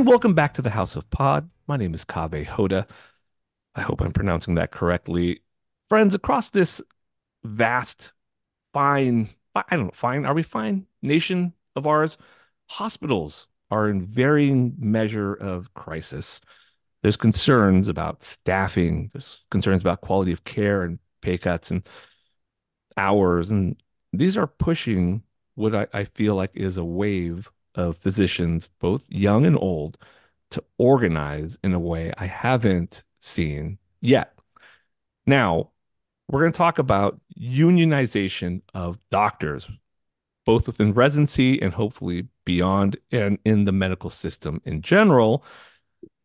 [0.00, 1.50] And welcome back to the House of Pod.
[1.66, 2.88] My name is Kaveh Hoda.
[3.74, 5.42] I hope I'm pronouncing that correctly.
[5.90, 6.80] Friends, across this
[7.44, 8.12] vast,
[8.72, 10.86] fine, I don't know, fine, are we fine?
[11.02, 12.16] Nation of ours,
[12.70, 16.40] hospitals are in varying measure of crisis.
[17.02, 21.86] There's concerns about staffing, there's concerns about quality of care and pay cuts and
[22.96, 23.50] hours.
[23.50, 23.76] And
[24.14, 25.24] these are pushing
[25.56, 29.98] what I, I feel like is a wave of physicians, both young and old,
[30.50, 34.34] to organize in a way I haven't seen yet.
[35.26, 35.70] Now,
[36.28, 39.68] we're going to talk about unionization of doctors,
[40.46, 45.44] both within residency and hopefully beyond and in the medical system in general.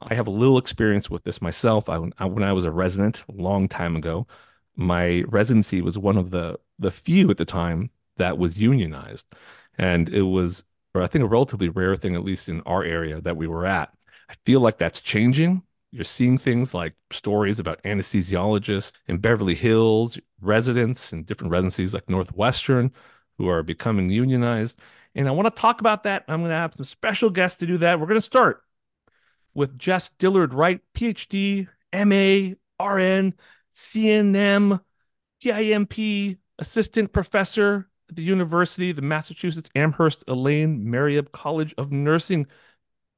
[0.02, 1.90] I have a little experience with this myself.
[1.90, 4.28] I, when I was a resident a long time ago,
[4.76, 9.28] my residency was one of the the few at the time that was unionized,
[9.78, 10.64] and it was
[10.96, 13.66] or I think a relatively rare thing, at least in our area that we were
[13.66, 13.92] at.
[14.30, 15.62] I feel like that's changing.
[15.92, 22.10] You're seeing things like stories about anesthesiologists in Beverly Hills, residents in different residencies like
[22.10, 22.92] Northwestern
[23.38, 24.80] who are becoming unionized.
[25.14, 26.26] And I want to talk about that.
[26.28, 28.00] I'm going to have some special guests to do that.
[28.00, 28.64] We're going to start
[29.54, 33.34] with Jess Dillard Wright, PhD, MA, RN,
[33.74, 34.82] CNM,
[35.42, 42.48] PIMP, assistant professor at the University, the Massachusetts Amherst Elaine Marieb College of Nursing.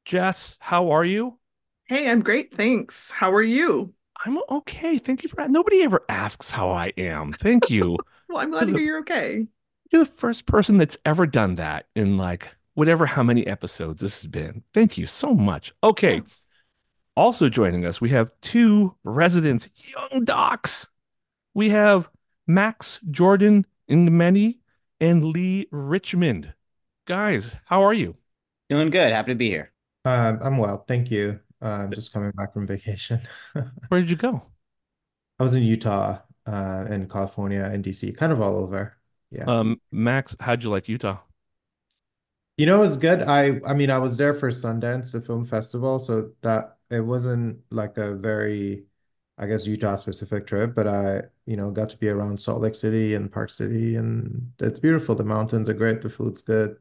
[0.06, 1.38] Jess, how are you?
[1.86, 2.53] Hey, I'm great.
[2.53, 3.09] Thanks.
[3.09, 3.94] How are you?
[4.25, 4.98] I'm okay.
[4.98, 7.34] Thank you for nobody ever asks how I am.
[7.34, 7.98] Thank you.
[8.30, 9.46] well, I'm glad to hear you're okay.
[9.92, 14.22] You're the first person that's ever done that in like whatever how many episodes this
[14.22, 14.64] has been.
[14.74, 15.74] Thank you so much.
[15.84, 16.16] Okay.
[16.16, 16.22] Yeah.
[17.16, 20.88] Also joining us, we have two residents, young docs.
[21.54, 22.09] We have
[22.46, 24.59] Max Jordan Nguemeni
[25.00, 26.53] and Lee Richman.
[27.06, 28.16] Guys, how are you?
[28.69, 29.13] Doing good.
[29.13, 29.72] Happy to be here.
[30.06, 31.40] Um, I'm well, thank you.
[31.62, 33.19] Uh, I'm just coming back from vacation.
[33.88, 34.44] Where did you go?
[35.40, 38.97] I was in Utah, uh, in California, and DC, kind of all over.
[39.31, 39.46] Yeah.
[39.46, 41.19] Um, Max, how'd you like Utah?
[42.57, 43.22] You know, it's good.
[43.22, 47.59] I I mean, I was there for Sundance, the film festival, so that it wasn't
[47.69, 48.87] like a very
[49.38, 52.75] I guess Utah specific trip, but I, you know, got to be around Salt Lake
[52.75, 55.16] City and Park City, and it's beautiful.
[55.16, 56.02] The mountains are great.
[56.02, 56.78] The food's good.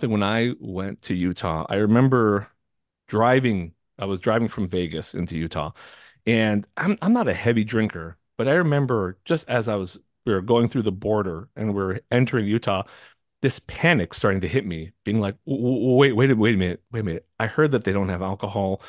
[0.00, 2.48] When I went to Utah, I remember
[3.08, 3.74] driving.
[3.98, 5.72] I was driving from Vegas into Utah,
[6.26, 10.34] and I'm I'm not a heavy drinker, but I remember just as I was we
[10.34, 12.84] were going through the border and we are entering Utah,
[13.42, 17.04] this panic starting to hit me, being like, wait, wait, wait a minute, wait a
[17.04, 17.28] minute.
[17.40, 18.82] I heard that they don't have alcohol.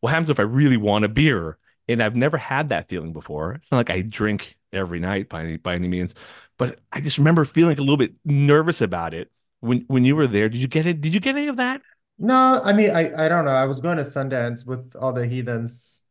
[0.00, 1.58] What happens if I really want a beer?
[1.88, 3.52] And I've never had that feeling before.
[3.52, 6.14] It's not like I drink every night by any by any means,
[6.58, 9.30] but I just remember feeling a little bit nervous about it
[9.60, 10.48] when when you were there.
[10.48, 11.00] Did you get it?
[11.00, 11.82] Did you get any of that?
[12.18, 13.52] No, I mean I I don't know.
[13.52, 16.02] I was going to Sundance with all the heathens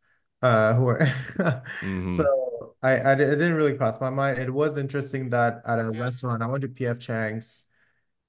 [0.42, 1.00] uh who were
[1.80, 2.08] mm-hmm.
[2.08, 4.40] so I, I it didn't really cross my mind.
[4.40, 7.68] It was interesting that at a restaurant I went to PF Chang's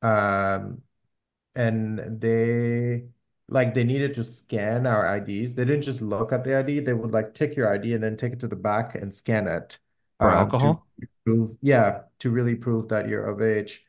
[0.02, 0.82] um
[1.54, 3.04] and they
[3.52, 5.54] like they needed to scan our IDs.
[5.54, 8.16] They didn't just look at the ID, they would like take your ID and then
[8.16, 9.78] take it to the back and scan it.
[10.18, 10.86] For um, alcohol?
[11.00, 13.84] to prove, yeah, to really prove that you're of age.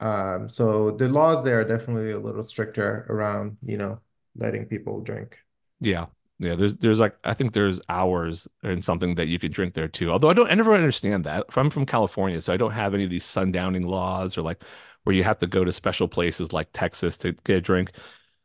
[0.00, 4.00] Um, so the laws there are definitely a little stricter around, you know,
[4.36, 5.38] letting people drink.
[5.80, 6.06] Yeah.
[6.38, 9.88] Yeah, there's there's like I think there's hours and something that you can drink there
[9.88, 10.10] too.
[10.10, 11.46] Although I don't I never understand that.
[11.56, 14.62] I'm from California, so I don't have any of these sundowning laws or like
[15.04, 17.92] where you have to go to special places like Texas to get a drink.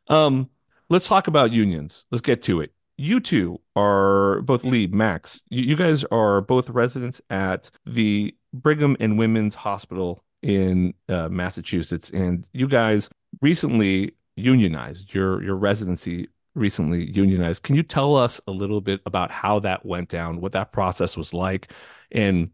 [0.08, 0.48] Um,
[0.92, 2.04] let's talk about unions.
[2.10, 2.70] Let's get to it.
[2.98, 5.42] You two are both Lee, Max.
[5.48, 12.46] You, guys are both residents at the Brigham and Women's Hospital in uh, Massachusetts, and
[12.52, 13.08] you guys
[13.40, 15.14] recently unionized.
[15.14, 17.62] Your your residency recently unionized.
[17.62, 21.16] Can you tell us a little bit about how that went down, what that process
[21.16, 21.72] was like,
[22.10, 22.50] and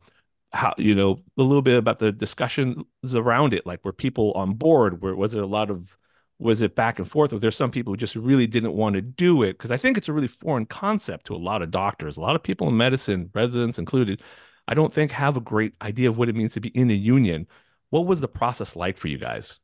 [0.53, 3.67] how you know a little bit about the discussions around it?
[3.67, 5.03] Like, were people on board?
[5.03, 5.99] Where was it a lot of
[6.39, 7.33] was it back and forth?
[7.33, 9.97] Or there's some people who just really didn't want to do it because I think
[9.99, 12.77] it's a really foreign concept to a lot of doctors, a lot of people in
[12.77, 14.23] medicine, residents included.
[14.69, 16.95] I don't think have a great idea of what it means to be in a
[16.95, 17.47] union.
[17.91, 19.59] What was the process like for you guys?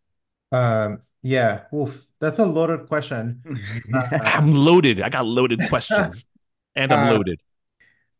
[0.50, 3.42] Um, yeah, oof, that's a loaded question.
[3.92, 5.00] Uh, I'm loaded.
[5.00, 6.26] I got loaded questions,
[6.76, 7.40] and I'm uh, loaded.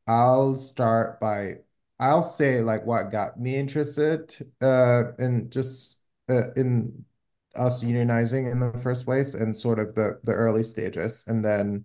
[0.07, 1.57] I'll start by
[1.99, 7.05] I'll say like what got me interested uh in just uh, in
[7.57, 11.85] us unionizing in the first place and sort of the the early stages and then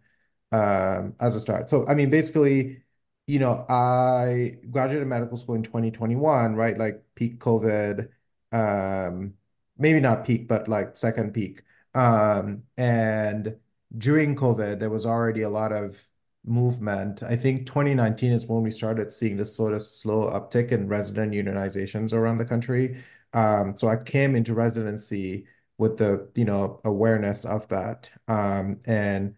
[0.52, 1.70] um as a start.
[1.70, 2.84] So I mean basically,
[3.28, 6.78] you know, I graduated medical school in 2021, right?
[6.78, 8.10] Like peak COVID.
[8.52, 9.36] Um
[9.78, 11.64] maybe not peak, but like second peak.
[11.96, 13.58] Um and
[13.98, 16.08] during COVID, there was already a lot of
[16.46, 17.24] movement.
[17.24, 21.34] I think 2019 is when we started seeing this sort of slow uptick in resident
[21.34, 22.98] unionizations around the country.
[23.34, 25.46] Um, so I came into residency
[25.80, 28.12] with the, you know, awareness of that.
[28.30, 29.36] Um, and,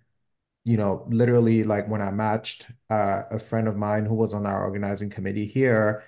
[0.64, 4.46] you know, literally like when I matched uh, a friend of mine who was on
[4.46, 6.04] our organizing committee here,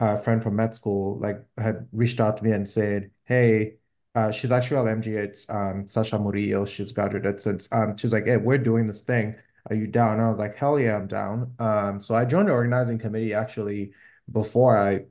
[0.00, 3.74] a friend from med school, like had reached out to me and said, Hey,
[4.14, 6.64] uh, she's actually at MGH, um, Sasha Murillo.
[6.64, 7.68] She's graduated since.
[7.72, 9.36] Um, she's like, "Hey, we're doing this thing.
[9.70, 12.48] Are you down?" And I was like, "Hell yeah, I'm down." Um, so I joined
[12.48, 13.92] the organizing committee actually
[14.32, 15.04] before I,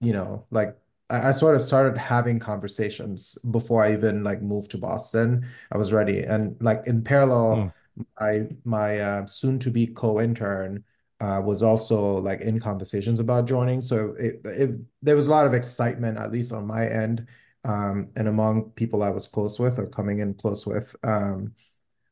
[0.00, 0.76] you know, like
[1.10, 5.46] I, I sort of started having conversations before I even like moved to Boston.
[5.72, 7.70] I was ready, and like in parallel,
[8.18, 10.84] I my uh, soon to be co-intern
[11.20, 13.80] uh, was also like in conversations about joining.
[13.80, 14.70] So it, it
[15.02, 17.26] there was a lot of excitement, at least on my end
[17.64, 21.54] um, and among people I was close with or coming in close with um,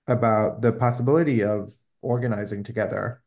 [0.06, 3.23] about the possibility of organizing together.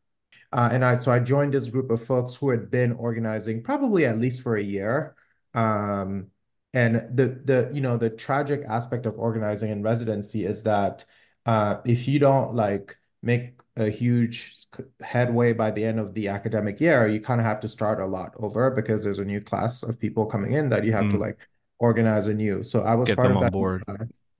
[0.52, 4.06] Uh, and I so I joined this group of folks who had been organizing probably
[4.06, 5.16] at least for a year.
[5.54, 6.30] Um,
[6.74, 11.04] and the the you know the tragic aspect of organizing in residency is that
[11.46, 14.54] uh, if you don't like make a huge
[15.02, 18.06] headway by the end of the academic year, you kind of have to start a
[18.06, 21.16] lot over because there's a new class of people coming in that you have to
[21.16, 21.18] Hmm.
[21.18, 21.46] like
[21.78, 22.62] organize anew.
[22.62, 23.52] So I was Get part of that.
[23.52, 23.84] board.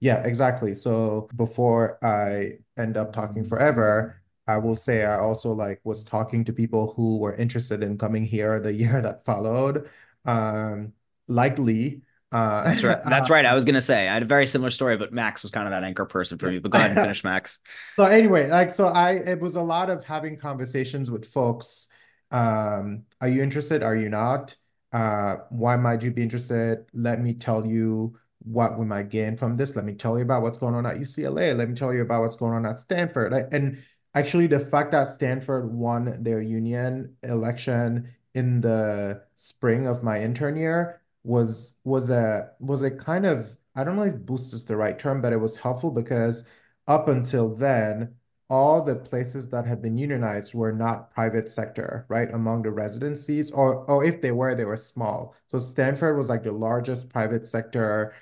[0.00, 0.74] Yeah, exactly.
[0.74, 4.18] So before I end up talking forever.
[4.48, 8.24] I will say I also like was talking to people who were interested in coming
[8.24, 9.88] here the year that followed.
[10.24, 10.92] Um,
[11.28, 12.02] likely.
[12.30, 12.98] That's right.
[12.98, 13.44] Uh, That's right.
[13.52, 15.72] I was gonna say I had a very similar story, but Max was kind of
[15.72, 16.58] that anchor person for me.
[16.60, 17.58] But go ahead and finish, Max.
[17.98, 21.92] So anyway, like so I it was a lot of having conversations with folks.
[22.30, 23.82] Um, are you interested?
[23.82, 24.56] Are you not?
[24.92, 26.86] Uh, why might you be interested?
[26.94, 29.76] Let me tell you what we might gain from this.
[29.76, 31.54] Let me tell you about what's going on at UCLA.
[31.56, 33.32] Let me tell you about what's going on at Stanford.
[33.32, 33.78] I- And
[34.14, 40.56] actually the fact that Stanford won their union election in the spring of my intern
[40.56, 44.76] year was was a was a kind of I don't know if boost is the
[44.76, 46.44] right term, but it was helpful because
[46.86, 48.16] up until then,
[48.50, 52.30] all the places that had been unionized were not private sector, right?
[52.32, 55.34] Among the residencies, or or if they were, they were small.
[55.48, 58.14] So Stanford was like the largest private sector,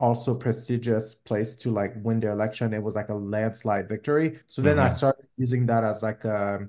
[0.00, 2.72] also prestigious place to like win the election.
[2.74, 4.40] It was like a landslide victory.
[4.46, 6.68] So then I hmm started using that as like a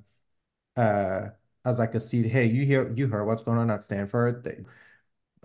[0.77, 1.29] uh
[1.65, 2.27] as like a seed.
[2.27, 4.43] Hey, you hear you heard what's going on at Stanford?
[4.43, 4.57] They,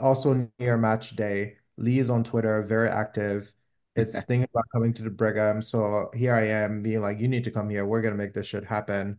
[0.00, 1.56] also near match day.
[1.76, 3.54] Lee is on Twitter, very active.
[3.96, 5.62] Is thinking about coming to the Brigham.
[5.62, 7.86] So here I am being like, you need to come here.
[7.86, 9.18] We're gonna make this shit happen.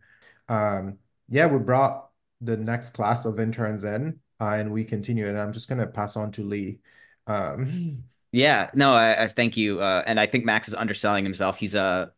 [0.50, 0.98] Um,
[1.30, 2.10] yeah, we brought
[2.42, 5.28] the next class of interns in, uh, and we continue.
[5.28, 6.80] And I'm just gonna pass on to Lee.
[7.28, 7.72] Um,
[8.34, 9.82] Yeah, no, I, I thank you.
[9.82, 11.58] Uh, and I think Max is underselling himself.
[11.58, 12.14] He's a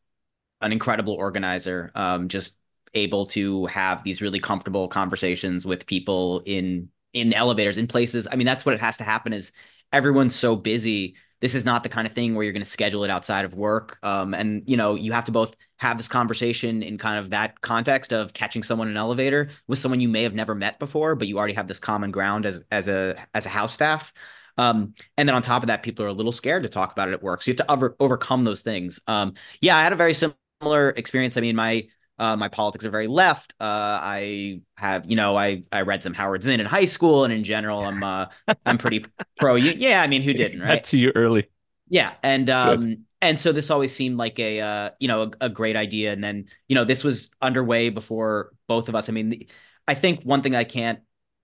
[0.61, 1.91] an incredible organizer.
[1.95, 2.59] Um, just
[2.93, 8.27] able to have these really comfortable conversations with people in in elevators in places.
[8.31, 9.33] I mean, that's what it has to happen.
[9.33, 9.51] Is
[9.91, 13.03] everyone's so busy this is not the kind of thing where you're going to schedule
[13.03, 13.99] it outside of work.
[14.01, 17.59] Um, and you know, you have to both have this conversation in kind of that
[17.59, 21.15] context of catching someone in an elevator with someone you may have never met before,
[21.15, 24.13] but you already have this common ground as as a as a house staff.
[24.57, 27.09] Um, and then on top of that, people are a little scared to talk about
[27.09, 27.41] it at work.
[27.41, 29.01] So you have to over, overcome those things.
[29.07, 31.35] Um, yeah, I had a very similar experience.
[31.35, 31.87] I mean, my
[32.19, 33.53] uh, my politics are very left.
[33.59, 33.63] Uh,
[34.01, 37.43] I have, you know, I I read some Howard Zinn in high school, and in
[37.43, 38.27] general, I'm uh,
[38.65, 39.05] I'm pretty
[39.37, 39.55] pro.
[39.55, 40.83] Yeah, I mean, who didn't, right?
[40.85, 41.47] to you early.
[41.89, 43.03] Yeah, and um, Good.
[43.21, 46.23] and so this always seemed like a uh, you know, a, a, great idea, and
[46.23, 49.09] then you know, this was underway before both of us.
[49.09, 49.47] I mean, the,
[49.87, 50.99] I think one thing I can't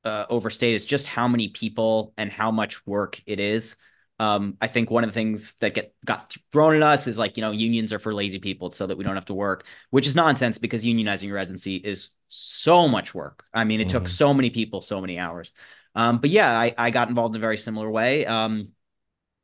[0.05, 3.75] uh, overstate is just how many people and how much work it is.
[4.19, 7.37] Um, I think one of the things that get got thrown at us is like,
[7.37, 10.07] you know, unions are for lazy people so that we don't have to work, which
[10.07, 13.45] is nonsense because unionizing your residency is so much work.
[13.53, 13.91] I mean, it mm.
[13.91, 14.11] took mm-hmm.
[14.11, 15.53] so many people, so many hours.
[15.95, 18.25] Um, but yeah, I, I got involved in a very similar way.
[18.25, 18.69] Um,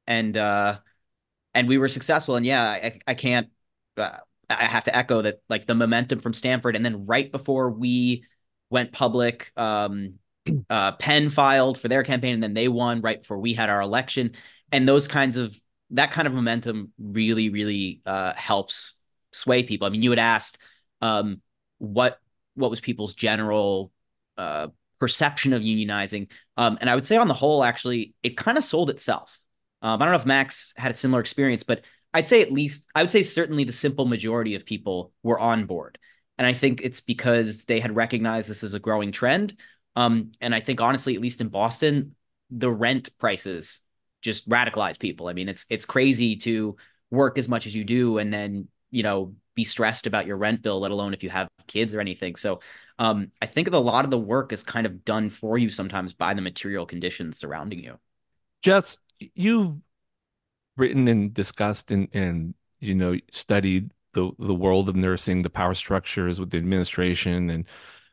[0.08, 0.80] and, uh,
[1.54, 2.36] and we were successful.
[2.36, 3.48] And yeah, I, I can't,
[3.96, 4.18] uh,
[4.50, 6.76] I have to echo that like the momentum from Stanford.
[6.76, 8.26] And then right before we
[8.70, 10.16] went public, um,
[10.70, 13.82] uh, Penn filed for their campaign and then they won right before we had our
[13.82, 14.36] election
[14.72, 15.60] and those kinds of
[15.92, 18.96] that kind of momentum really really uh, helps
[19.32, 19.88] sway people.
[19.88, 20.58] I mean, you had asked
[21.02, 21.42] um,
[21.78, 22.20] what
[22.56, 23.92] what was people's general
[24.38, 24.68] uh,
[25.00, 28.64] perception of unionizing, um, and I would say on the whole, actually, it kind of
[28.64, 29.40] sold itself.
[29.82, 32.86] Um, I don't know if Max had a similar experience, but I'd say at least
[32.96, 36.00] I would say certainly the simple majority of people were on board,
[36.38, 39.58] and I think it's because they had recognized this as a growing trend.
[39.98, 42.16] Um, and I think honestly, at least in Boston,
[42.50, 43.82] the rent prices
[44.26, 45.28] just radicalize people.
[45.30, 46.76] I mean, it's it's crazy to
[47.12, 50.62] work as much as you do and then, you know, be stressed about your rent
[50.62, 52.36] bill, let alone if you have kids or anything.
[52.36, 52.60] So
[53.00, 56.14] um, I think a lot of the work is kind of done for you sometimes
[56.14, 57.98] by the material conditions surrounding you.
[58.62, 59.76] Jess, you've
[60.76, 65.74] written and discussed and and you know studied the the world of nursing, the power
[65.76, 67.66] structures with the administration and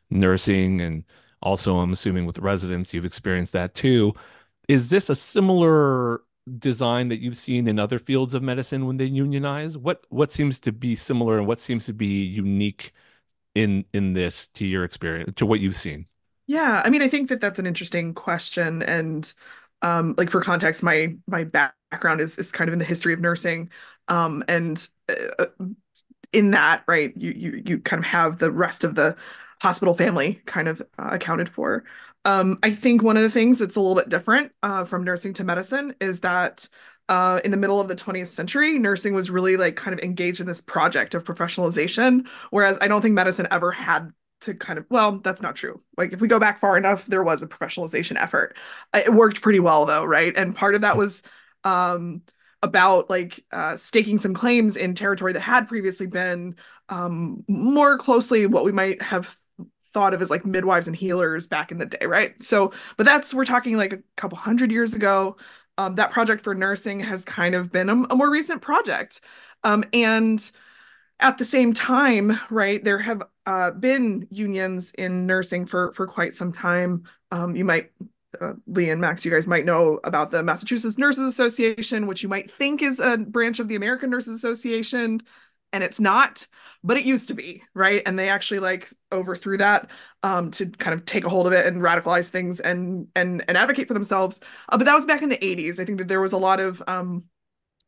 [0.09, 1.03] nursing, and
[1.41, 4.13] also I'm assuming with the residents, you've experienced that too
[4.67, 6.21] is this a similar
[6.59, 9.77] design that you've seen in other fields of medicine when they unionize?
[9.77, 12.93] What what seems to be similar and what seems to be unique
[13.55, 16.07] in in this to your experience to what you've seen?
[16.47, 19.31] Yeah, I mean, I think that that's an interesting question, and
[19.81, 23.19] um, like for context, my my background is is kind of in the history of
[23.21, 23.69] nursing,
[24.09, 25.45] um, and uh,
[26.33, 29.15] in that, right, you you you kind of have the rest of the
[29.61, 31.85] hospital family kind of uh, accounted for.
[32.25, 35.33] Um, I think one of the things that's a little bit different uh, from nursing
[35.35, 36.67] to medicine is that
[37.09, 40.39] uh, in the middle of the 20th century, nursing was really like kind of engaged
[40.39, 44.85] in this project of professionalization, whereas I don't think medicine ever had to kind of
[44.89, 45.81] well that's not true.
[45.97, 48.57] Like if we go back far enough there was a professionalization effort.
[48.93, 50.35] It worked pretty well though right?
[50.35, 51.23] And part of that was
[51.63, 52.21] um
[52.61, 56.55] about like uh, staking some claims in territory that had previously been
[56.87, 59.35] um, more closely what we might have
[59.93, 62.41] thought of as like midwives and healers back in the day, right?
[62.43, 65.37] So, but that's we're talking like a couple hundred years ago.
[65.77, 69.21] Um, that project for nursing has kind of been a, a more recent project,
[69.63, 70.51] um, and
[71.19, 76.35] at the same time, right, there have uh, been unions in nursing for for quite
[76.35, 77.03] some time.
[77.31, 77.91] Um, you might
[78.41, 82.29] uh, Lee and Max, you guys might know about the Massachusetts Nurses Association, which you
[82.29, 85.21] might think is a branch of the American Nurses Association
[85.73, 86.47] and it's not
[86.83, 88.01] but it used to be right?
[88.05, 89.89] And they actually like overthrew that
[90.21, 93.57] um, to kind of take a hold of it and radicalize things and and and
[93.57, 94.41] advocate for themselves.
[94.69, 96.59] Uh, but that was back in the 80s i think that there was a lot
[96.59, 97.23] of um,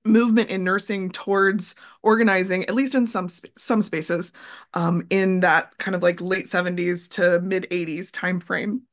[0.06, 3.28] movement in nursing towards organizing at least in some
[3.58, 4.34] some spaces
[4.76, 8.84] um, in that kind of like late 70s to mid 80s time frame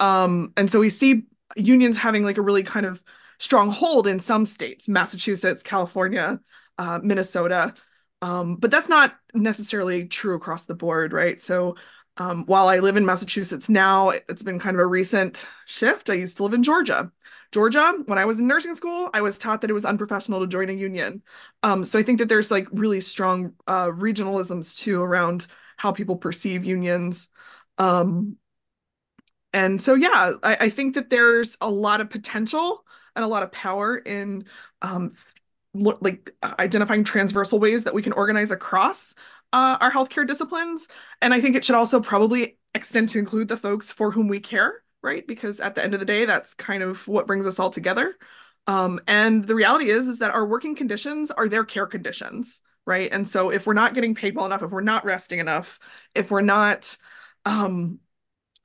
[0.00, 1.24] um, and so we see
[1.56, 3.02] unions having like a really kind of
[3.38, 6.40] strong hold in some states massachusetts california
[6.78, 7.74] uh, minnesota
[8.24, 11.38] um, but that's not necessarily true across the board, right?
[11.38, 11.76] So
[12.16, 16.08] um, while I live in Massachusetts now, it's been kind of a recent shift.
[16.08, 17.12] I used to live in Georgia.
[17.52, 20.46] Georgia, when I was in nursing school, I was taught that it was unprofessional to
[20.46, 21.22] join a union.
[21.62, 26.16] Um, so I think that there's like really strong uh, regionalisms too around how people
[26.16, 27.28] perceive unions.
[27.76, 28.38] Um,
[29.52, 33.42] and so, yeah, I, I, think that there's a lot of potential and a lot
[33.42, 34.46] of power in
[35.74, 39.14] like identifying transversal ways that we can organize across
[39.52, 40.88] uh, our healthcare disciplines.
[41.20, 44.40] And I think it should also probably extend to include the folks for whom we
[44.40, 45.26] care, right?
[45.26, 48.14] Because at the end of the day, that's kind of what brings us all together.
[48.66, 53.12] Um, and the reality is, is that our working conditions are their care conditions, right?
[53.12, 55.78] And so if we're not getting paid well enough, if we're not resting enough,
[56.14, 56.96] if we're not
[57.44, 57.98] um,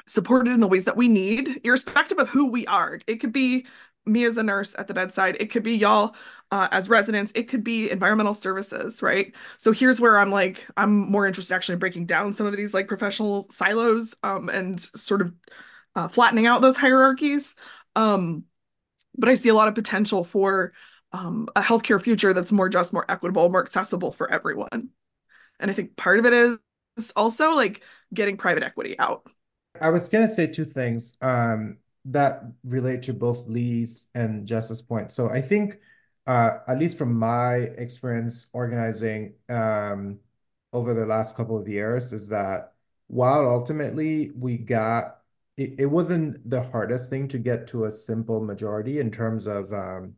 [0.10, 3.00] supported in the ways that we need, irrespective of who we are.
[3.06, 3.68] It could be
[4.12, 5.38] me as a nurse at the bedside.
[5.40, 6.16] It could be y'all
[6.52, 7.32] uh, as residents.
[7.36, 9.34] It could be environmental services, right?
[9.58, 12.74] So here's where I'm like, I'm more interested actually in breaking down some of these
[12.74, 15.34] like professional silos um, and sort of
[15.96, 17.56] uh, flattening out those hierarchies.
[17.96, 18.46] Um,
[19.18, 20.74] but I see a lot of potential for
[21.12, 24.90] um, a healthcare future that's more just, more equitable, more accessible for everyone.
[25.60, 26.60] And I think part of it is
[27.16, 27.82] also like
[28.14, 29.28] getting private equity out.
[29.80, 31.78] I was gonna say two things um,
[32.12, 35.12] that relate to both Lee's and Jess's point.
[35.12, 35.80] So I think,
[36.28, 40.20] uh, at least from my experience organizing um,
[40.74, 42.74] over the last couple of years, is that
[43.08, 45.20] while ultimately we got
[45.58, 49.74] it, it wasn't the hardest thing to get to a simple majority in terms of
[49.74, 50.14] um,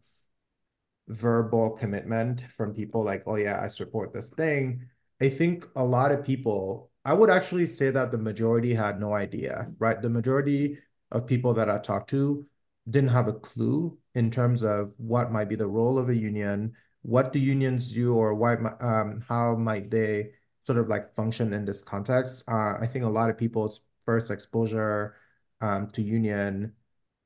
[1.07, 4.88] verbal commitment from people like, oh yeah, I support this thing.
[5.19, 9.13] I think a lot of people, I would actually say that the majority had no
[9.13, 10.01] idea, right?
[10.01, 10.77] The majority
[11.12, 12.46] of people that I talked to
[12.89, 16.74] didn't have a clue in terms of what might be the role of a union,
[17.03, 20.32] what do unions do, or why, um, how might they
[20.63, 22.44] sort of like function in this context.
[22.48, 25.15] Uh, I think a lot of people's first exposure
[25.62, 26.74] um, to union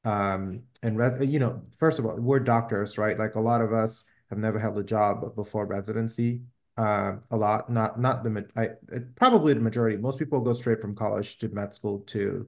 [0.05, 0.99] um, and
[1.31, 3.17] you know, first of all, we're doctors, right?
[3.17, 6.43] Like a lot of us have never held a job before residency
[6.77, 7.69] uh, a lot.
[7.69, 8.69] Not not the I
[9.15, 9.97] probably the majority.
[9.97, 12.47] Most people go straight from college to med school to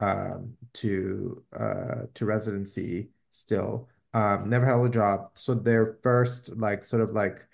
[0.00, 3.88] um, to uh, to residency still.
[4.14, 7.46] Um, never held a job, so their first like sort of like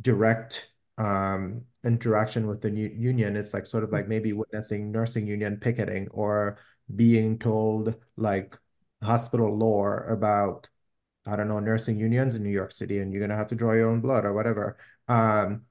[0.00, 5.56] direct um, interaction with the union is like sort of like maybe witnessing nursing union
[5.58, 6.58] picketing or
[6.94, 8.58] being told like
[9.02, 10.68] hospital lore about
[11.26, 13.72] I don't know, nursing unions in New York City, and you're gonna have to draw
[13.74, 14.78] your own blood or whatever.
[15.08, 15.66] Um,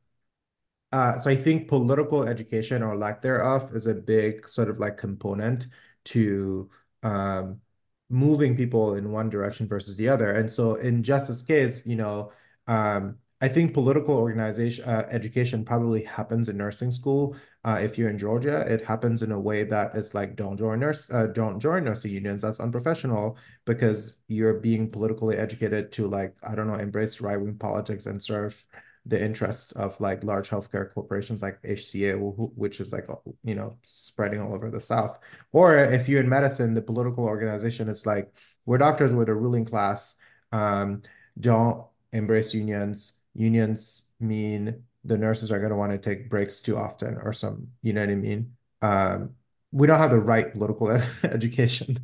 [0.92, 4.98] uh, so I think political education or lack thereof is a big sort of like
[4.98, 5.68] component
[6.06, 6.70] to
[7.04, 7.62] um,
[8.10, 10.32] moving people in one direction versus the other.
[10.34, 12.32] And so in Jess's case, you know,
[12.68, 17.36] um, I think political organization uh, education probably happens in nursing school.
[17.64, 20.80] Uh, if you're in Georgia, it happens in a way that it's like don't join
[20.80, 22.44] nurse, uh, don't join nursing unions.
[22.44, 27.58] That's unprofessional because you're being politically educated to like I don't know embrace right wing
[27.58, 28.64] politics and serve
[29.06, 32.16] the interests of like large healthcare corporations like HCA,
[32.56, 33.08] which is like
[33.44, 35.20] you know spreading all over the South.
[35.52, 38.36] Or if you're in medicine, the political organization is like
[38.66, 40.16] we're doctors, we're the ruling class.
[40.52, 41.02] Um,
[41.40, 46.78] don't embrace unions unions mean the nurses are going to want to take breaks too
[46.78, 48.54] often or some, you know what I mean?
[48.82, 49.32] Um,
[49.72, 50.90] we don't have the right political
[51.24, 51.98] education,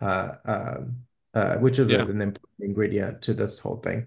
[0.00, 0.96] uh, um,
[1.32, 2.02] uh, which is yeah.
[2.02, 4.06] an important ingredient to this whole thing.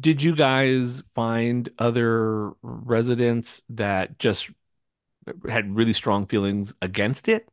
[0.00, 4.50] Did you guys find other residents that just
[5.48, 7.48] had really strong feelings against it?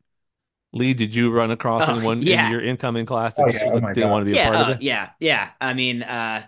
[0.71, 2.45] Lee, did you run across oh, anyone yeah.
[2.45, 3.71] in your incoming class that oh, yeah.
[3.71, 4.11] oh didn't God.
[4.11, 4.81] want to be yeah, a part uh, of it?
[4.83, 5.49] Yeah, yeah.
[5.59, 6.43] I mean, uh,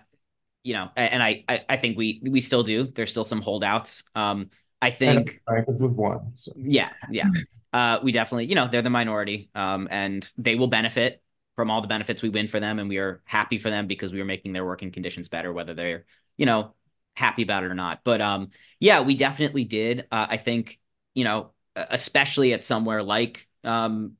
[0.62, 2.84] you know, and I, I, I think we we still do.
[2.84, 4.04] There's still some holdouts.
[4.14, 6.34] Um, I think because we've won.
[6.34, 6.52] So.
[6.56, 7.24] Yeah, yeah.
[7.72, 11.21] Uh, we definitely, you know, they're the minority, um, and they will benefit
[11.56, 14.12] from all the benefits we win for them, and we are happy for them because
[14.12, 16.04] we are making their working conditions better, whether they're,
[16.36, 16.74] you know,
[17.14, 18.00] happy about it or not.
[18.04, 20.06] But um, yeah, we definitely did.
[20.10, 20.78] Uh, I think,
[21.14, 24.16] you know, especially at somewhere like um,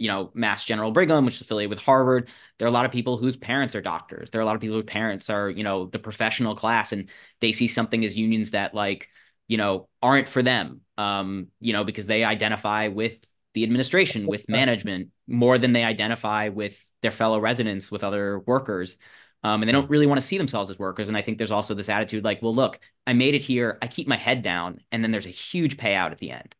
[0.00, 2.30] you know, Mass General Brigham, which is affiliated with Harvard.
[2.58, 4.30] There are a lot of people whose parents are doctors.
[4.30, 7.10] There are a lot of people whose parents are, you know, the professional class, and
[7.40, 9.10] they see something as unions that like,
[9.46, 10.80] you know, aren't for them.
[10.96, 13.18] Um, you know, because they identify with
[13.54, 18.98] the administration, with management, more than they identify with their fellow residents, with other workers.
[19.42, 21.08] Um, and they don't really want to see themselves as workers.
[21.08, 23.78] And I think there's also this attitude like, well, look, I made it here.
[23.80, 24.80] I keep my head down.
[24.92, 26.54] And then there's a huge payout at the end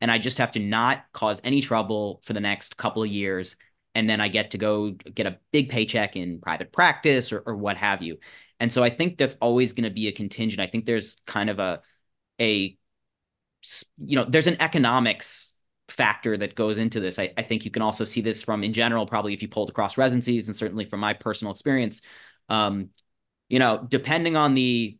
[0.00, 3.56] and I just have to not cause any trouble for the next couple of years.
[3.94, 7.56] And then I get to go get a big paycheck in private practice or, or
[7.56, 8.18] what have you.
[8.60, 10.60] And so I think that's always going to be a contingent.
[10.60, 11.80] I think there's kind of a,
[12.40, 12.76] a,
[13.98, 15.54] you know, there's an economics
[15.88, 17.18] factor that goes into this.
[17.18, 19.70] I, I think you can also see this from in general, probably if you pulled
[19.70, 22.02] across residencies and certainly from my personal experience.
[22.48, 22.90] Um,
[23.48, 24.98] you know, depending on the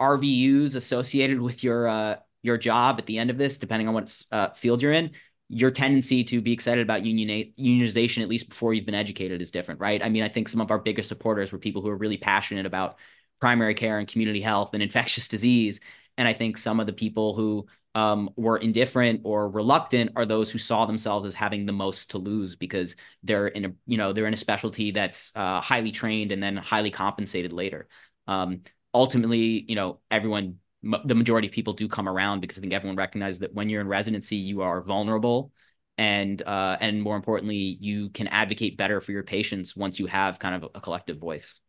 [0.00, 4.22] RVUs associated with your uh, your job at the end of this, depending on what
[4.32, 5.10] uh, field you're in,
[5.48, 9.50] your tendency to be excited about union unionization at least before you've been educated is
[9.50, 10.02] different, right?
[10.02, 12.66] I mean, I think some of our biggest supporters were people who are really passionate
[12.66, 12.96] about
[13.40, 15.80] primary care and community health and infectious disease,
[16.16, 20.52] and I think some of the people who um, were indifferent or reluctant are those
[20.52, 24.12] who saw themselves as having the most to lose because they're in a you know
[24.12, 27.88] they're in a specialty that's uh, highly trained and then highly compensated later.
[28.28, 28.60] Um,
[28.92, 32.96] ultimately, you know, everyone the majority of people do come around because I think everyone
[32.96, 35.50] recognizes that when you're in residency, you are vulnerable
[35.96, 40.38] and uh, and more importantly, you can advocate better for your patients once you have
[40.38, 41.60] kind of a collective voice.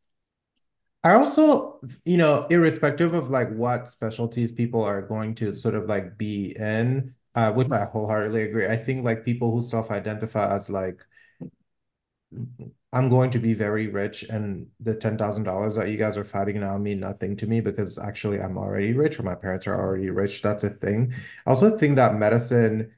[1.04, 5.86] I also, you know, irrespective of like what specialties people are going to sort of
[5.86, 8.68] like be in, uh, which I wholeheartedly agree.
[8.68, 11.06] I think like people who self-identify as like
[12.94, 16.78] I'm going to be very rich and the $10,000 that you guys are fighting now
[16.78, 20.42] mean nothing to me because actually I'm already rich or my parents are already rich.
[20.42, 21.14] That's a thing.
[21.46, 22.94] I also think that medicine,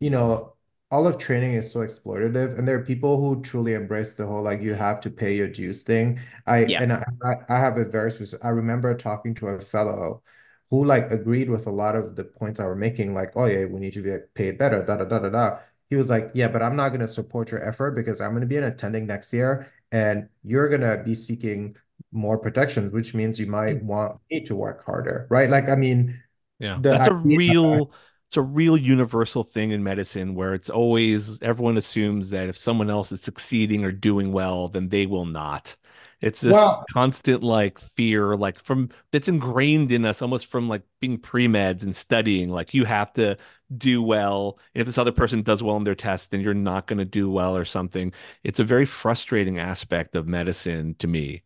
[0.00, 0.55] you know,
[0.90, 4.42] all of training is so exploitative and there are people who truly embrace the whole
[4.42, 6.20] like you have to pay your dues thing.
[6.46, 6.82] I Yeah.
[6.82, 7.04] and I,
[7.48, 10.22] I have a very specific I remember talking to a fellow
[10.70, 13.66] who like agreed with a lot of the points I were making, like, oh yeah,
[13.66, 16.48] we need to be paid better, da da da da da he was like, yeah,
[16.48, 19.06] but I'm not going to support your effort because I'm going to be an attending
[19.06, 21.76] next year and you're going to be seeking
[22.10, 23.84] more protections, which means you might mm.
[23.84, 25.48] want me to work harder, right?
[25.48, 26.20] Like, I mean,
[26.58, 27.92] yeah, that's a real,
[28.28, 32.90] it's a real universal thing in medicine where it's always everyone assumes that if someone
[32.90, 35.76] else is succeeding or doing well, then they will not.
[36.20, 40.82] It's this well, constant like fear, like from that's ingrained in us almost from like
[41.00, 42.48] being pre-meds and studying.
[42.48, 43.36] Like you have to
[43.76, 44.58] do well.
[44.74, 47.04] And if this other person does well in their test, then you're not going to
[47.04, 48.12] do well or something.
[48.44, 51.42] It's a very frustrating aspect of medicine to me.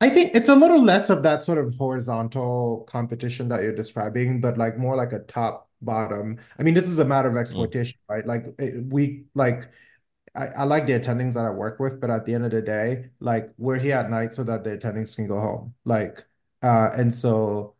[0.00, 4.40] I think it's a little less of that sort of horizontal competition that you're describing,
[4.40, 6.38] but like more like a top bottom.
[6.58, 7.40] I mean, this is a matter of mm.
[7.40, 8.14] exploitation, mm.
[8.14, 8.26] right?
[8.26, 8.46] Like
[8.92, 9.70] we like
[10.36, 12.62] I, I like the attendings that I work with, but at the end of the
[12.62, 15.74] day, like we're here at night so that the attendings can go home.
[15.84, 16.24] Like,
[16.62, 17.74] uh, and so,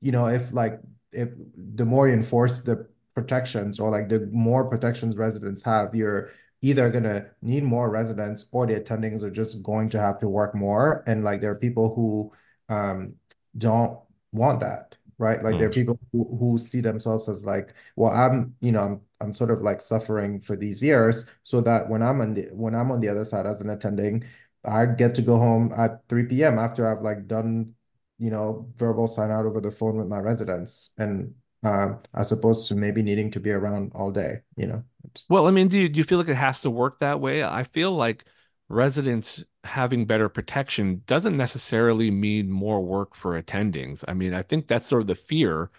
[0.00, 0.80] you know, if like
[1.12, 6.30] if the more you enforce the protections or like the more protections residents have, you're
[6.62, 10.54] either gonna need more residents or the attendings are just going to have to work
[10.54, 11.04] more.
[11.06, 12.32] And like there are people who
[12.68, 13.14] um
[13.58, 13.98] don't
[14.32, 15.42] want that right?
[15.42, 15.58] Like mm.
[15.60, 19.32] there are people who, who see themselves as like, well, I'm, you know, I'm I'm
[19.32, 22.90] sort of like suffering for these years, so that when I'm on the when I'm
[22.90, 24.24] on the other side as an attending,
[24.64, 26.58] I get to go home at 3 p.m.
[26.58, 27.74] after I've like done,
[28.18, 30.92] you know, verbal sign out over the phone with my residents.
[30.98, 34.82] And um, as opposed to maybe needing to be around all day, you know.
[35.28, 37.44] Well, I mean, do you, do you feel like it has to work that way?
[37.44, 38.24] I feel like
[38.72, 44.04] residents having better protection doesn't necessarily mean more work for attendings.
[44.08, 45.70] I mean, I think that's sort of the fear,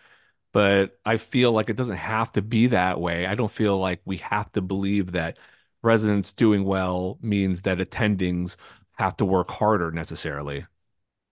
[0.54, 3.26] but I feel like it doesn't have to be that way.
[3.26, 5.38] I don't feel like we have to believe that
[5.82, 8.56] residents doing well means that attendings
[8.98, 10.66] have to work harder necessarily.